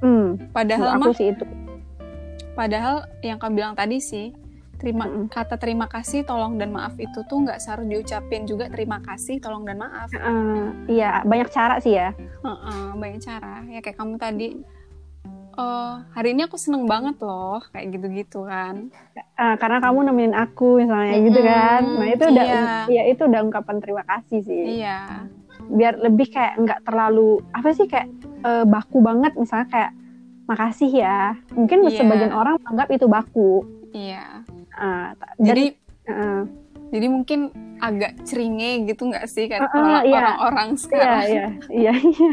Hmm. 0.00 0.38
Padahal 0.54 0.98
aku 0.98 1.12
sih 1.14 1.34
itu. 1.34 1.44
padahal 2.58 3.06
yang 3.22 3.38
kamu 3.38 3.54
bilang 3.54 3.74
tadi 3.78 4.02
sih 4.02 4.34
terima 4.78 5.04
mm. 5.10 5.26
kata 5.28 5.58
terima 5.58 5.90
kasih 5.90 6.22
tolong 6.22 6.56
dan 6.56 6.70
maaf 6.70 6.94
itu 6.96 7.26
tuh 7.26 7.42
nggak 7.42 7.58
seharus 7.58 7.84
diucapin 7.90 8.46
juga 8.46 8.70
terima 8.70 9.02
kasih 9.02 9.42
tolong 9.42 9.66
dan 9.66 9.82
maaf. 9.82 10.08
Uh, 10.14 10.70
iya 10.86 11.20
banyak 11.26 11.50
cara 11.50 11.82
sih 11.82 11.98
ya. 11.98 12.14
Uh, 12.40 12.50
uh, 12.50 12.84
banyak 12.94 13.20
cara. 13.20 13.66
Ya 13.66 13.82
kayak 13.82 13.98
kamu 13.98 14.14
tadi 14.16 14.54
uh, 15.58 16.06
hari 16.14 16.38
ini 16.38 16.46
aku 16.46 16.54
seneng 16.54 16.86
banget 16.86 17.18
loh 17.18 17.58
kayak 17.74 17.90
gitu-gitu 17.90 18.46
kan. 18.46 18.94
Uh, 19.34 19.58
karena 19.58 19.82
kamu 19.82 19.98
nemenin 20.06 20.34
aku 20.38 20.78
misalnya 20.78 21.18
hmm, 21.18 21.26
gitu 21.26 21.40
kan. 21.42 21.82
Nah 21.82 22.08
itu 22.14 22.24
udah 22.30 22.46
iya. 22.46 22.62
ya 22.86 23.02
itu 23.10 23.22
udah 23.26 23.40
ungkapan 23.42 23.76
terima 23.82 24.06
kasih 24.06 24.40
sih. 24.46 24.64
Iya. 24.80 25.26
Biar 25.68 25.98
lebih 25.98 26.30
kayak 26.30 26.54
nggak 26.62 26.80
terlalu 26.86 27.42
apa 27.50 27.68
sih 27.74 27.90
kayak 27.90 28.08
uh, 28.46 28.62
baku 28.62 29.02
banget. 29.02 29.34
Misalnya 29.34 29.66
kayak 29.68 29.92
makasih 30.46 30.90
ya. 30.94 31.34
Mungkin 31.52 31.84
yeah. 31.90 31.98
sebagian 31.98 32.32
orang 32.32 32.62
menganggap 32.62 32.88
itu 32.94 33.06
baku. 33.10 33.66
Iya 33.90 34.46
Uh, 34.78 35.10
jadi 35.42 35.74
uh, 36.06 36.42
jadi 36.94 37.06
mungkin 37.10 37.50
agak 37.78 38.22
ceringe 38.26 38.86
gitu 38.90 39.10
nggak 39.10 39.26
sih 39.26 39.46
kan 39.50 39.66
uh, 39.66 39.74
uh, 39.74 40.00
iya. 40.02 40.34
orang-orang 40.38 40.68
iya, 40.70 40.80
sekarang? 40.80 41.22
Iya 41.22 41.46
iya 41.68 41.92
iya. 41.94 42.32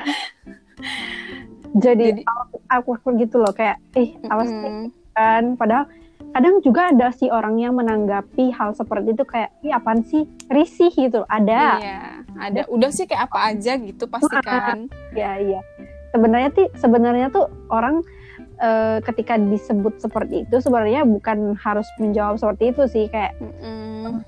jadi, 1.85 2.05
jadi 2.15 2.21
aku, 2.69 2.97
aku 3.01 3.09
gitu 3.21 3.41
loh 3.41 3.53
kayak 3.53 3.81
eh 3.97 4.13
awas 4.29 4.49
mm 4.49 4.93
kan. 5.15 5.55
Padahal 5.55 5.87
kadang 6.35 6.59
juga 6.59 6.91
ada 6.91 7.07
sih 7.15 7.31
orang 7.31 7.55
yang 7.55 7.79
menanggapi 7.79 8.51
hal 8.51 8.75
seperti 8.75 9.15
itu 9.15 9.23
kayak 9.23 9.55
ih 9.63 9.71
apaan 9.71 10.03
sih? 10.03 10.27
Risih 10.51 10.91
gitu. 10.91 11.23
Ada. 11.31 11.79
Iya 11.79 11.99
ada. 12.35 12.61
Udah 12.67 12.91
sih 12.91 13.07
kayak 13.07 13.31
apa 13.31 13.55
aja 13.55 13.79
gitu 13.79 14.11
pasti 14.11 14.35
kan. 14.43 14.91
Iya 15.15 15.31
iya. 15.39 15.59
Sebenarnya 16.11 16.49
tuh 16.51 16.67
sebenarnya 16.75 17.27
tuh 17.31 17.47
orang 17.71 18.03
uh, 18.59 18.97
ketika 19.03 19.39
disebut 19.39 19.99
seperti 19.99 20.47
itu 20.47 20.55
sebenarnya 20.59 21.03
bukan 21.03 21.55
harus 21.59 21.87
menjawab 21.99 22.39
seperti 22.39 22.75
itu 22.75 22.83
sih 22.89 23.05
kayak 23.09 23.35
mm 23.39 24.23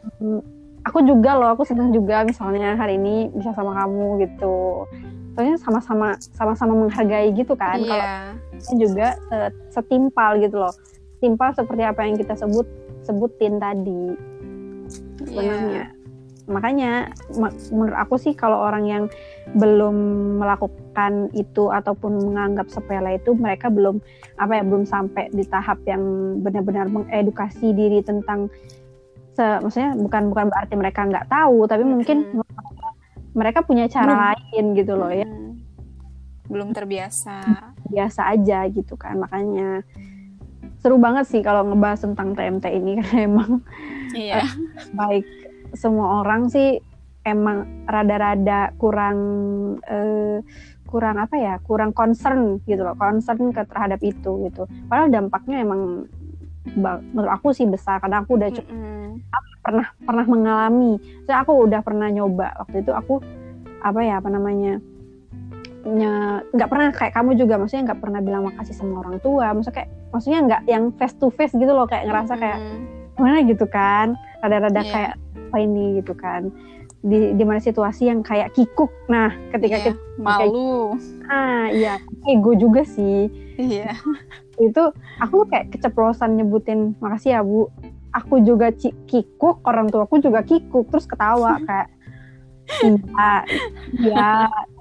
aku 0.87 1.03
juga 1.03 1.35
loh 1.35 1.51
aku 1.51 1.67
senang 1.67 1.91
juga 1.91 2.23
misalnya 2.23 2.79
hari 2.79 2.95
ini 2.95 3.27
bisa 3.35 3.51
sama 3.51 3.75
kamu 3.75 4.23
gitu. 4.23 4.87
Soalnya 5.35 5.59
sama-sama 5.59 6.15
sama-sama 6.31 6.87
menghargai 6.87 7.35
gitu 7.35 7.59
kan 7.59 7.83
yeah. 7.83 8.31
kalau 8.63 8.79
juga 8.79 9.19
uh, 9.35 9.51
setimpal 9.67 10.39
gitu 10.39 10.63
loh. 10.63 10.71
Timpal 11.19 11.51
seperti 11.51 11.83
apa 11.83 12.07
yang 12.07 12.15
kita 12.15 12.39
sebut 12.39 12.63
sebutin 13.03 13.59
tadi. 13.59 14.15
Sebenarnya. 15.27 15.91
yeah 15.91 15.96
makanya 16.47 17.11
menurut 17.69 17.95
aku 17.99 18.15
sih 18.15 18.31
kalau 18.31 18.63
orang 18.63 18.87
yang 18.87 19.03
belum 19.59 19.95
melakukan 20.39 21.27
itu 21.35 21.67
ataupun 21.67 22.31
menganggap 22.31 22.71
sepele 22.71 23.19
itu 23.19 23.35
mereka 23.35 23.67
belum 23.67 23.99
apa 24.39 24.59
ya 24.59 24.63
belum 24.63 24.87
sampai 24.87 25.27
di 25.35 25.43
tahap 25.43 25.83
yang 25.83 26.01
benar-benar 26.39 26.87
mengedukasi 26.87 27.75
diri 27.75 27.99
tentang 27.99 28.47
se, 29.35 29.43
maksudnya 29.59 29.93
bukan 29.99 30.31
bukan 30.31 30.45
berarti 30.47 30.75
mereka 30.79 31.03
nggak 31.03 31.27
tahu 31.27 31.67
tapi 31.67 31.83
mungkin 31.83 32.39
mereka 33.37 33.61
punya 33.61 33.85
cara 33.91 34.15
belum. 34.15 34.23
lain 34.31 34.65
gitu 34.73 34.93
loh 34.97 35.11
ya. 35.13 35.29
Belum 36.47 36.71
terbiasa. 36.71 37.43
Biasa 37.91 38.33
aja 38.33 38.65
gitu 38.71 38.95
kan 38.95 39.19
makanya 39.19 39.83
seru 40.79 40.95
banget 40.97 41.27
sih 41.27 41.41
kalau 41.43 41.67
ngebahas 41.67 42.07
tentang 42.07 42.33
TMT 42.33 42.65
ini 42.71 42.91
karena 43.03 43.19
emang 43.27 43.51
iya. 44.15 44.47
baik 44.95 45.46
semua 45.73 46.21
orang 46.23 46.47
sih 46.47 46.79
emang 47.27 47.87
rada-rada 47.89 48.71
kurang 48.79 49.17
eh, 49.83 50.39
kurang 50.87 51.19
apa 51.19 51.35
ya 51.35 51.59
kurang 51.67 51.91
concern 51.91 52.63
gitu 52.63 52.87
loh 52.87 52.95
concern 52.95 53.51
ke 53.51 53.67
terhadap 53.67 53.99
itu 53.99 54.47
gitu 54.47 54.63
padahal 54.87 55.11
dampaknya 55.11 55.67
emang 55.67 56.07
menurut 57.11 57.31
aku 57.31 57.51
sih 57.51 57.67
besar 57.67 57.99
karena 57.99 58.23
aku 58.23 58.39
udah 58.39 58.49
cukup 58.51 58.71
mm 58.71 58.79
-hmm. 58.79 59.11
pernah 59.63 59.87
pernah 60.03 60.25
mengalami 60.27 60.99
saya 61.27 61.43
aku 61.43 61.67
udah 61.67 61.83
pernah 61.83 62.07
nyoba 62.07 62.55
waktu 62.63 62.83
itu 62.83 62.91
aku 62.95 63.19
apa 63.83 63.99
ya 64.03 64.19
apa 64.19 64.29
namanya 64.31 64.79
nggak 65.87 66.67
pernah 66.67 66.91
kayak 66.91 67.13
kamu 67.15 67.39
juga 67.39 67.55
maksudnya 67.55 67.93
nggak 67.93 68.01
pernah 68.03 68.19
bilang 68.19 68.43
makasih 68.51 68.75
sama 68.75 68.99
orang 68.99 69.23
tua 69.23 69.55
maksudnya 69.55 69.75
kayak 69.83 69.89
maksudnya 70.11 70.39
nggak 70.43 70.61
yang 70.67 70.83
face 70.99 71.15
to 71.15 71.31
face 71.31 71.55
gitu 71.55 71.71
loh 71.71 71.87
kayak 71.87 72.11
ngerasa 72.11 72.35
kayak 72.35 72.59
mana 73.15 73.39
gitu 73.47 73.65
kan 73.71 74.19
rada-rada 74.43 74.83
yeah. 74.83 74.91
kayak 74.91 75.13
apa 75.47 75.57
ini 75.63 76.03
gitu 76.03 76.13
kan. 76.13 76.51
Di 77.01 77.33
di 77.33 77.43
mana 77.47 77.63
situasi 77.63 78.11
yang 78.11 78.21
kayak 78.21 78.51
kikuk. 78.53 78.91
Nah 79.07 79.31
ketika 79.55 79.75
yeah, 79.79 79.85
kita 79.95 79.97
malu. 80.19 80.97
Kayak, 80.99 81.31
ah 81.31 81.65
iya 81.71 81.93
ego 82.27 82.51
juga 82.59 82.83
sih. 82.83 83.31
Iya. 83.55 83.95
Itu 84.59 84.91
aku 85.23 85.47
kayak 85.47 85.73
keceplosan 85.73 86.35
nyebutin 86.35 86.99
makasih 86.99 87.39
ya 87.39 87.41
bu. 87.41 87.71
Aku 88.11 88.41
juga 88.41 88.73
kikuk 89.07 89.61
orang 89.63 89.87
tua 89.93 90.09
aku 90.09 90.19
juga 90.19 90.41
kikuk 90.41 90.89
terus 90.89 91.05
ketawa 91.05 91.59
kayak 91.67 91.87
iya 92.83 93.39
ya 94.03 94.31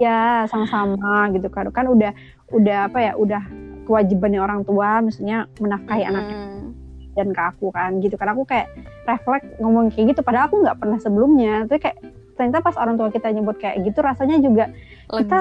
ya 0.02 0.20
sama-sama 0.50 1.30
gitu 1.30 1.46
kan. 1.52 1.70
Kan 1.70 1.87
udah 1.87 2.11
udah 2.50 2.78
apa 2.90 2.99
ya 3.02 3.12
udah 3.14 3.42
kewajibannya 3.87 4.42
orang 4.42 4.66
tua 4.66 4.99
misalnya 4.99 5.46
menafkahi 5.62 6.02
hmm. 6.02 6.11
anaknya 6.11 6.55
dan 7.16 7.32
ke 7.32 7.42
aku 7.42 7.73
kan 7.73 7.99
gitu. 7.99 8.14
Kan 8.20 8.37
aku 8.37 8.44
kayak 8.44 8.68
refleks 9.08 9.49
ngomong 9.58 9.88
kayak 9.90 10.14
gitu 10.14 10.20
padahal 10.20 10.52
aku 10.52 10.62
nggak 10.62 10.78
pernah 10.78 10.99
sebelumnya. 11.00 11.54
Tapi 11.66 11.78
kayak 11.80 11.99
ternyata 12.37 12.58
pas 12.61 12.76
orang 12.76 12.94
tua 13.00 13.08
kita 13.08 13.32
nyebut 13.32 13.56
kayak 13.56 13.80
gitu 13.82 13.99
rasanya 14.04 14.37
juga 14.38 14.64
lega. 15.08 15.25
Kita, 15.25 15.38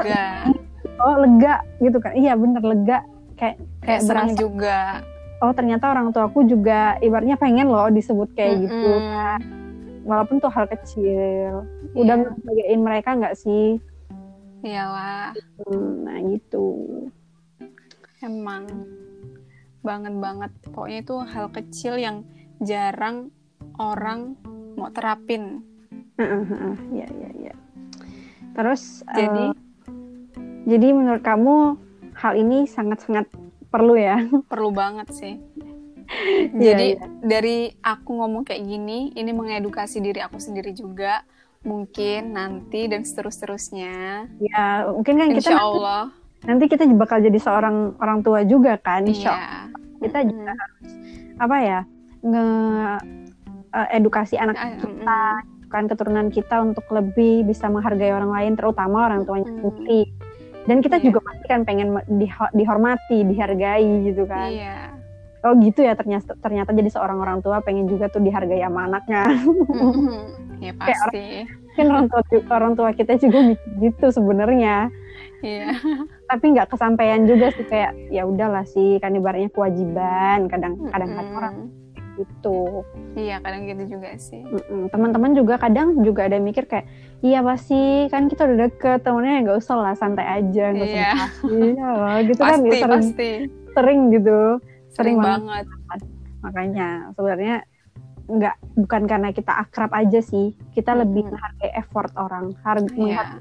oh 1.03 1.15
lega 1.19 1.55
gitu 1.83 1.97
kan. 1.99 2.15
Iya 2.15 2.33
bener 2.39 2.63
lega. 2.63 2.99
Kayak 3.35 3.55
kayak 3.83 4.01
berasa 4.07 4.39
juga. 4.39 4.79
Oh 5.43 5.51
ternyata 5.51 5.91
orang 5.91 6.15
tua 6.15 6.31
aku 6.31 6.47
juga 6.47 6.95
ibaratnya 7.03 7.35
pengen 7.35 7.67
loh 7.67 7.91
disebut 7.91 8.31
kayak 8.33 8.55
mm 8.55 8.57
-hmm. 8.57 8.63
gitu 8.63 8.91
kan 9.11 9.41
walaupun 10.05 10.37
tuh 10.37 10.53
hal 10.53 10.69
kecil. 10.69 11.65
Yeah. 11.91 11.97
udah 11.97 12.15
ngebahagiain 12.21 12.81
mereka 12.85 13.17
nggak 13.17 13.35
sih? 13.35 13.81
Iyalah. 14.61 15.33
Hmm, 15.65 16.05
nah 16.05 16.17
gitu. 16.29 16.67
Emang 18.21 18.69
banget 19.85 20.13
banget 20.17 20.51
pokoknya 20.73 20.99
itu 21.05 21.15
hal 21.21 21.45
kecil 21.53 21.93
yang 22.01 22.25
jarang 22.59 23.29
orang 23.77 24.33
mau 24.75 24.89
terapin 24.91 25.61
ya 26.89 27.07
ya 27.07 27.29
ya 27.51 27.53
terus 28.57 29.03
jadi 29.13 29.51
uh, 29.51 29.55
jadi 30.65 30.87
menurut 30.95 31.21
kamu 31.21 31.77
hal 32.15 32.33
ini 32.39 32.65
sangat 32.65 33.03
sangat 33.05 33.29
perlu 33.69 33.93
ya 33.99 34.25
perlu 34.51 34.73
banget 34.73 35.07
sih 35.13 35.35
Iya, 36.05 36.73
Jadi 36.73 36.87
yeah, 36.95 37.09
dari 37.25 37.57
aku 37.81 38.21
ngomong 38.21 38.45
kayak 38.45 38.63
gini, 38.63 39.11
ini 39.17 39.31
mengedukasi 39.33 39.99
diri 39.99 40.21
aku 40.21 40.37
sendiri 40.37 40.71
juga. 40.71 41.25
Mungkin 41.65 42.37
nanti 42.37 42.85
dan 42.85 43.01
seterus-terusnya. 43.01 44.29
Ya, 44.37 44.85
mungkin 44.85 45.17
kan 45.17 45.27
Insya 45.33 45.57
kita 45.57 45.65
Allah. 45.65 46.03
Nanti, 46.45 46.69
kita 46.69 46.85
bakal 46.93 47.25
jadi 47.25 47.41
seorang 47.41 47.97
orang 47.97 48.21
tua 48.21 48.45
juga 48.45 48.77
kan, 48.77 49.01
Insya 49.01 49.33
yeah. 49.33 49.54
Kita 50.05 50.17
mm 50.21 50.25
-hmm. 50.25 50.31
juga 50.31 50.51
harus 50.53 50.91
apa 51.35 51.57
ya 51.59 51.79
nge 52.25 52.45
uh, 53.75 53.87
edukasi 53.91 54.35
anak 54.39 54.55
uh, 54.57 54.77
kita, 54.81 55.21
mm. 55.41 55.69
kan 55.69 55.83
keturunan 55.89 56.27
kita 56.31 56.55
untuk 56.63 56.85
lebih 56.93 57.45
bisa 57.45 57.67
menghargai 57.67 58.13
orang 58.13 58.31
lain, 58.31 58.53
terutama 58.57 59.09
orang 59.09 59.25
tuanya 59.25 59.49
mm. 59.49 59.57
sendiri. 59.61 60.01
Dan 60.65 60.81
kita 60.81 60.97
yeah. 60.97 61.05
juga 61.05 61.19
pasti 61.21 61.45
kan 61.45 61.61
pengen 61.61 61.89
dihormati, 62.57 63.21
dihargai 63.21 64.09
gitu 64.09 64.25
kan. 64.25 64.49
Iya. 64.49 64.65
Yeah 64.65 64.95
oh 65.45 65.53
gitu 65.61 65.85
ya 65.85 65.93
ternyata 65.93 66.33
ternyata 66.41 66.73
jadi 66.73 66.89
seorang 66.89 67.21
orang 67.21 67.39
tua 67.45 67.61
pengen 67.61 67.85
juga 67.85 68.09
tuh 68.09 68.25
dihargai 68.25 68.65
sama 68.65 68.89
anaknya 68.89 69.29
mm-hmm. 69.29 70.21
ya 70.65 70.73
pasti 70.73 71.45
kan 71.77 71.85
orang 71.93 72.07
tua 72.09 72.21
orang 72.49 72.73
tua 72.73 72.89
kita 72.97 73.13
juga 73.21 73.53
gitu 73.77 74.05
sebenarnya 74.09 74.89
iya 75.45 75.77
tapi 76.25 76.45
nggak 76.57 76.69
kesampaian 76.73 77.23
juga 77.29 77.53
sih 77.53 77.65
kayak 77.65 77.91
ya 78.09 78.25
udahlah 78.25 78.65
sih 78.65 78.97
kan 79.01 79.13
ibaratnya 79.13 79.49
kewajiban 79.53 80.49
kadang 80.49 80.77
kadang 80.89 81.09
kadang 81.13 81.27
mm-hmm. 81.29 81.39
orang 81.39 81.55
gitu 82.15 82.87
iya 83.19 83.43
kadang 83.43 83.67
gitu 83.67 83.99
juga 83.99 84.15
sih 84.15 84.39
teman-teman 84.87 85.35
juga 85.35 85.59
kadang 85.59 85.99
juga 85.99 86.31
ada 86.31 86.39
mikir 86.39 86.63
kayak 86.63 86.87
iya 87.19 87.43
pasti 87.43 88.07
kan 88.07 88.31
kita 88.31 88.47
udah 88.47 88.57
deket 88.71 89.03
temennya 89.03 89.43
nggak 89.43 89.59
usah 89.59 89.75
lah 89.75 89.93
santai 89.99 90.23
aja 90.23 90.71
nggak 90.71 90.87
usah 90.87 91.01
iya. 91.03 91.13
iya 91.51 91.91
gitu 92.23 92.39
pasti, 92.39 92.55
kan 92.55 92.59
sering, 92.63 92.83
pasti. 92.87 93.29
sering 93.75 93.99
gitu 94.15 94.63
sering 94.95 95.19
banget. 95.19 95.65
Makanya 96.39 97.11
sebenarnya 97.13 97.55
nggak 98.25 98.55
bukan 98.73 99.03
karena 99.05 99.29
kita 99.35 99.53
akrab 99.53 99.91
aja 99.93 100.17
sih, 100.23 100.57
kita 100.73 100.97
hmm. 100.97 100.99
lebih 101.05 101.23
menghargai 101.29 101.71
effort 101.77 102.09
orang, 102.17 102.57
harga 102.65 103.05
yeah. 103.05 103.37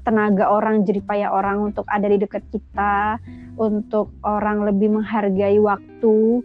Tenaga 0.00 0.48
orang, 0.48 0.88
jerih 0.88 1.04
payah 1.04 1.28
orang 1.28 1.72
untuk 1.72 1.84
ada 1.88 2.08
di 2.08 2.16
dekat 2.16 2.40
kita, 2.48 3.20
untuk 3.60 4.12
orang 4.24 4.64
lebih 4.64 4.88
menghargai 4.96 5.60
waktu, 5.60 6.40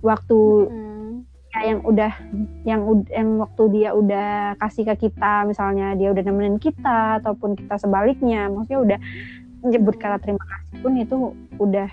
waktu 0.00 0.38
hmm. 0.68 1.14
ya, 1.52 1.60
yang 1.68 1.80
udah 1.84 2.12
yang 2.64 2.80
yang 3.12 3.28
waktu 3.36 3.62
dia 3.76 3.90
udah 3.92 4.56
kasih 4.56 4.88
ke 4.94 5.08
kita, 5.08 5.44
misalnya 5.44 5.92
dia 5.94 6.08
udah 6.12 6.22
nemenin 6.24 6.56
kita 6.56 7.20
ataupun 7.20 7.52
kita 7.56 7.76
sebaliknya, 7.76 8.48
maksudnya 8.48 8.80
udah 8.80 8.98
menyebut 9.66 9.94
kata 9.98 10.22
terima 10.22 10.44
kasih 10.46 10.76
pun 10.80 10.92
itu 10.94 11.16
udah 11.58 11.88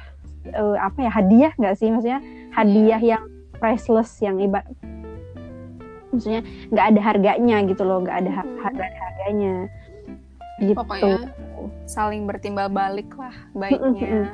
uh, 0.52 0.78
apa 0.78 1.00
ya 1.08 1.12
hadiah 1.12 1.52
nggak 1.58 1.76
sih 1.80 1.90
maksudnya 1.90 2.22
hadiah 2.52 3.02
iya. 3.02 3.12
yang 3.18 3.24
priceless 3.58 4.20
yang 4.20 4.38
ibarat 4.38 4.70
maksudnya 6.14 6.46
nggak 6.70 6.86
ada 6.94 7.02
harganya 7.02 7.58
gitu 7.66 7.82
loh 7.82 8.04
nggak 8.06 8.18
ada 8.22 8.32
hmm. 8.32 8.62
harga 8.62 8.86
harganya 8.86 9.54
gitu. 10.62 10.78
Pokoknya 10.78 11.34
saling 11.90 12.30
bertimbal 12.30 12.70
balik 12.70 13.10
lah 13.18 13.34
baiknya. 13.58 14.34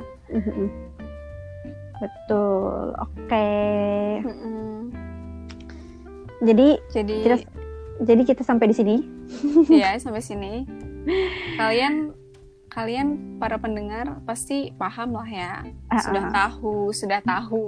Betul 2.00 2.96
oke. 2.96 3.28
Okay. 3.28 4.24
jadi 6.40 6.68
jadi 6.88 7.14
kita, 7.20 7.36
jadi 8.04 8.22
kita 8.24 8.42
sampai 8.44 8.72
di 8.72 8.76
sini. 8.76 8.96
Ya 9.68 9.96
sampai 10.00 10.24
sini. 10.24 10.64
Kalian 11.60 12.12
kalian 12.70 13.36
para 13.42 13.58
pendengar 13.58 14.22
pasti 14.22 14.70
paham 14.78 15.18
lah 15.18 15.26
ya. 15.26 15.66
-uh. 15.66 16.00
sudah 16.00 16.24
tahu 16.30 16.74
sudah 16.94 17.20
tahu. 17.20 17.66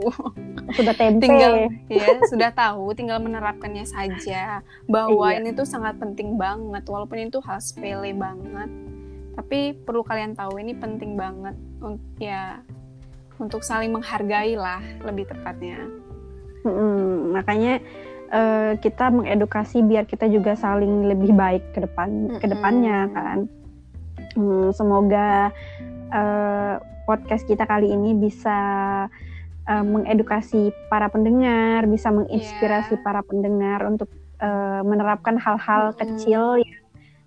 Sudah 0.79 0.95
tempe. 0.95 1.27
Tinggal 1.27 1.69
ya 1.91 2.07
sudah 2.31 2.55
tahu 2.55 2.95
tinggal 2.95 3.19
menerapkannya 3.19 3.83
saja. 3.83 4.63
Bahwa 4.87 5.35
iya. 5.35 5.43
ini 5.43 5.51
tuh 5.53 5.67
sangat 5.67 5.99
penting 5.99 6.39
banget 6.39 6.87
walaupun 6.87 7.29
itu 7.29 7.43
hal 7.43 7.59
sepele 7.59 8.15
banget. 8.15 8.71
Tapi 9.35 9.75
perlu 9.83 10.07
kalian 10.07 10.39
tahu 10.39 10.63
ini 10.63 10.73
penting 10.79 11.19
banget 11.19 11.59
untuk 11.83 12.07
ya 12.23 12.63
untuk 13.43 13.67
saling 13.67 13.91
menghargai 13.91 14.55
lah 14.55 14.81
lebih 15.03 15.27
tepatnya. 15.27 15.83
Hmm, 16.63 17.35
makanya 17.35 17.83
uh, 18.31 18.79
kita 18.79 19.11
mengedukasi 19.11 19.83
biar 19.83 20.07
kita 20.07 20.31
juga 20.31 20.55
saling 20.55 21.11
lebih 21.11 21.35
baik 21.35 21.75
ke 21.75 21.83
depan 21.83 22.07
mm 22.07 22.27
-hmm. 22.31 22.39
ke 22.39 22.47
depannya 22.47 22.99
kan 23.11 23.39
Hmm, 24.33 24.73
semoga 24.73 25.53
uh, 26.13 26.75
podcast 27.05 27.45
kita 27.45 27.67
kali 27.69 27.93
ini 27.93 28.17
bisa 28.17 28.59
uh, 29.69 29.85
mengedukasi 29.85 30.73
para 30.89 31.09
pendengar, 31.13 31.85
bisa 31.89 32.09
menginspirasi 32.09 32.97
yeah. 32.97 33.05
para 33.05 33.21
pendengar 33.27 33.85
untuk 33.87 34.09
uh, 34.41 34.81
menerapkan 34.87 35.37
hal-hal 35.39 35.91
mm 35.91 35.93
-hmm. 35.93 36.01
kecil 36.01 36.43
yang 36.63 36.83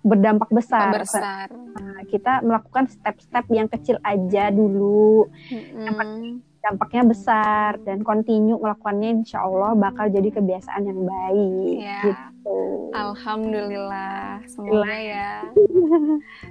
berdampak 0.06 0.50
besar. 0.54 0.94
besar. 1.02 1.50
Nah, 1.50 2.06
kita 2.06 2.38
melakukan 2.46 2.86
step-step 2.86 3.46
yang 3.50 3.66
kecil 3.66 3.98
aja 4.06 4.54
dulu. 4.54 5.26
Mm 5.50 5.62
-hmm. 5.90 6.55
Dampaknya 6.66 7.02
besar 7.06 7.78
dan 7.86 8.02
continue 8.02 8.58
melakukannya 8.58 9.22
insya 9.22 9.46
Allah 9.46 9.78
bakal 9.78 10.10
jadi 10.10 10.34
kebiasaan 10.34 10.82
yang 10.82 11.06
baik. 11.06 11.78
Yeah. 11.78 12.02
Gitu. 12.10 12.58
Alhamdulillah, 12.90 14.42
semoga 14.50 14.96
ya. 14.98 15.46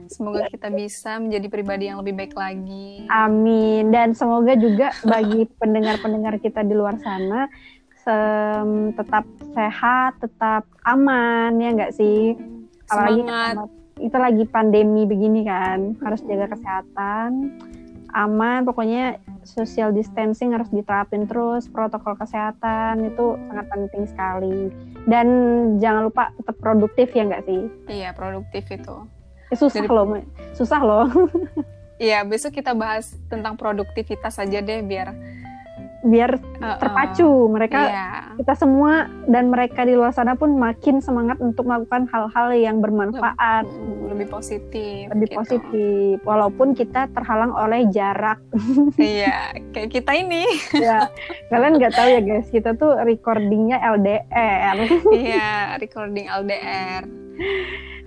Semoga 0.08 0.48
kita 0.48 0.72
bisa 0.72 1.20
menjadi 1.20 1.48
pribadi 1.52 1.92
yang 1.92 2.00
lebih 2.00 2.16
baik 2.16 2.32
lagi. 2.32 3.04
Amin. 3.12 3.92
Dan 3.92 4.16
semoga 4.16 4.56
juga 4.56 4.96
bagi 5.04 5.52
pendengar-pendengar 5.60 6.40
kita 6.40 6.64
di 6.64 6.72
luar 6.72 6.96
sana 7.04 7.52
tetap 8.96 9.26
sehat, 9.58 10.22
tetap 10.22 10.64
aman 10.86 11.58
ya 11.58 11.74
enggak 11.74 11.92
sih? 11.98 12.38
Apalagi 12.86 13.26
Semangat. 13.26 13.56
itu 13.98 14.18
lagi 14.22 14.44
pandemi 14.46 15.10
begini 15.10 15.42
kan, 15.42 15.98
harus 16.06 16.22
jaga 16.22 16.54
kesehatan. 16.54 17.58
Aman. 18.16 18.64
Pokoknya 18.64 19.20
social 19.44 19.92
distancing 19.92 20.56
harus 20.56 20.72
diterapin 20.72 21.28
terus. 21.28 21.68
Protokol 21.68 22.16
kesehatan 22.16 23.12
itu 23.12 23.36
sangat 23.52 23.66
penting 23.68 24.04
sekali. 24.08 24.72
Dan 25.06 25.28
jangan 25.84 26.08
lupa 26.08 26.32
tetap 26.40 26.56
produktif 26.64 27.12
ya 27.12 27.28
nggak 27.28 27.44
sih? 27.44 27.62
Iya 27.92 28.16
produktif 28.16 28.64
itu. 28.72 28.96
Eh, 29.52 29.58
susah 29.60 29.84
Jadi, 29.86 29.92
loh 29.92 30.06
susah 30.56 30.80
loh. 30.82 31.08
Iya 31.96 32.28
besok 32.28 32.60
kita 32.60 32.76
bahas 32.76 33.16
tentang 33.32 33.56
produktivitas 33.56 34.36
aja 34.36 34.60
deh 34.60 34.84
biar 34.84 35.16
biar 36.06 36.38
uh, 36.62 36.78
terpacu. 36.78 37.50
Mereka 37.50 37.82
yeah. 37.82 38.32
kita 38.38 38.54
semua 38.54 39.10
dan 39.26 39.50
mereka 39.50 39.84
di 39.84 39.98
luar 39.98 40.14
sana 40.14 40.38
pun 40.38 40.54
makin 40.56 41.02
semangat 41.02 41.42
untuk 41.42 41.66
melakukan 41.66 42.06
hal-hal 42.14 42.54
yang 42.54 42.78
bermanfaat. 42.80 43.66
Lebih, 43.66 44.08
lebih 44.14 44.28
positif 44.30 45.04
lebih 45.12 45.28
gitu. 45.34 45.38
positif. 45.42 46.14
Walaupun 46.24 46.78
kita 46.78 47.10
terhalang 47.12 47.52
oleh 47.52 47.90
jarak. 47.90 48.40
Iya 48.96 49.54
kayak 49.72 49.90
kita 49.92 50.12
ini. 50.18 50.46
Ya 50.74 51.10
kalian 51.50 51.78
nggak 51.78 51.94
tahu 51.94 52.08
ya 52.10 52.22
guys 52.22 52.48
kita 52.50 52.74
tuh 52.76 52.98
recordingnya 53.02 53.78
LDR 53.82 54.76
iya 55.14 55.78
recording 55.78 56.28
LDR 56.28 57.04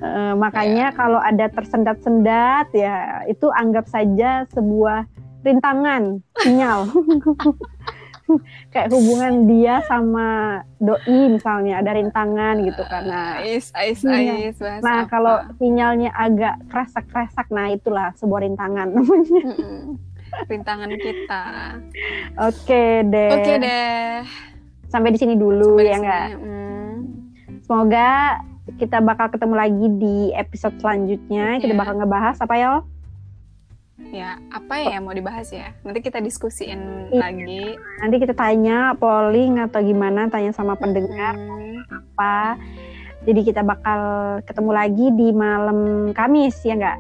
uh, 0.03 0.35
makanya 0.35 0.93
yeah. 0.93 0.97
kalau 0.97 1.21
ada 1.23 1.47
tersendat-sendat 1.53 2.69
ya 2.75 3.25
itu 3.31 3.47
anggap 3.55 3.87
saja 3.87 4.45
sebuah 4.53 5.07
rintangan 5.49 6.21
sinyal. 6.45 6.89
Kayak 8.73 8.93
hubungan 8.93 9.49
dia 9.49 9.81
sama 9.89 10.61
doi 10.77 11.33
misalnya 11.33 11.81
ada 11.81 11.97
rintangan 11.97 12.61
gitu 12.61 12.85
karena 12.85 13.41
ais 13.41 13.73
ais 13.73 14.05
ais 14.05 14.57
nah 14.85 15.09
kalau 15.09 15.41
sinyalnya 15.57 16.13
agak 16.13 16.61
kresak 16.69 17.09
kresak 17.09 17.49
nah 17.49 17.73
itulah 17.73 18.13
sebuah 18.21 18.45
rintangan. 18.45 18.93
Namanya 18.95 19.45
rintangan 20.45 20.93
kita. 20.93 21.43
Oke 22.37 22.69
okay, 22.69 22.93
deh. 23.09 23.33
Oke 23.33 23.43
okay, 23.49 23.57
deh. 23.65 24.13
Sampai 24.93 25.13
di 25.17 25.19
sini 25.21 25.35
dulu 25.37 25.81
sampai 25.81 25.89
ya 25.89 25.97
enggak 25.97 26.27
mm. 26.37 26.93
semoga 27.65 28.09
kita 28.77 29.01
bakal 29.01 29.33
ketemu 29.33 29.55
lagi 29.57 29.87
di 29.97 30.17
episode 30.37 30.77
selanjutnya. 30.85 31.57
Yeah. 31.57 31.61
kita 31.65 31.75
bakal 31.81 31.97
ngebahas 31.97 32.37
apa 32.45 32.55
ya 32.61 32.85
ya 34.09 34.41
apa 34.49 34.75
ya 34.81 34.97
yang 34.97 35.05
mau 35.05 35.15
dibahas 35.15 35.53
ya 35.53 35.77
nanti 35.85 36.01
kita 36.01 36.25
diskusiin 36.25 37.13
iya. 37.13 37.21
lagi 37.21 37.77
nanti 38.01 38.17
kita 38.21 38.33
tanya 38.33 38.97
polling 38.97 39.61
atau 39.61 39.85
gimana 39.85 40.33
tanya 40.33 40.53
sama 40.57 40.73
pendengar 40.81 41.37
hmm. 41.37 41.85
apa 41.93 42.57
jadi 43.29 43.41
kita 43.45 43.61
bakal 43.61 44.01
ketemu 44.49 44.71
lagi 44.73 45.07
di 45.13 45.29
malam 45.37 46.11
Kamis 46.17 46.57
ya 46.65 46.77
enggak 46.77 46.99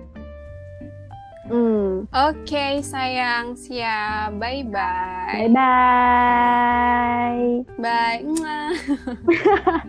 Hmm. 1.48 2.04
Oke, 2.12 2.52
okay, 2.52 2.84
sayang. 2.84 3.56
Siap. 3.56 4.36
Bye-bye. 4.36 5.48
Bye-bye. 5.48 7.40
Bye. 7.80 8.20
-bye. 8.20 8.76
Bye. 9.24 9.80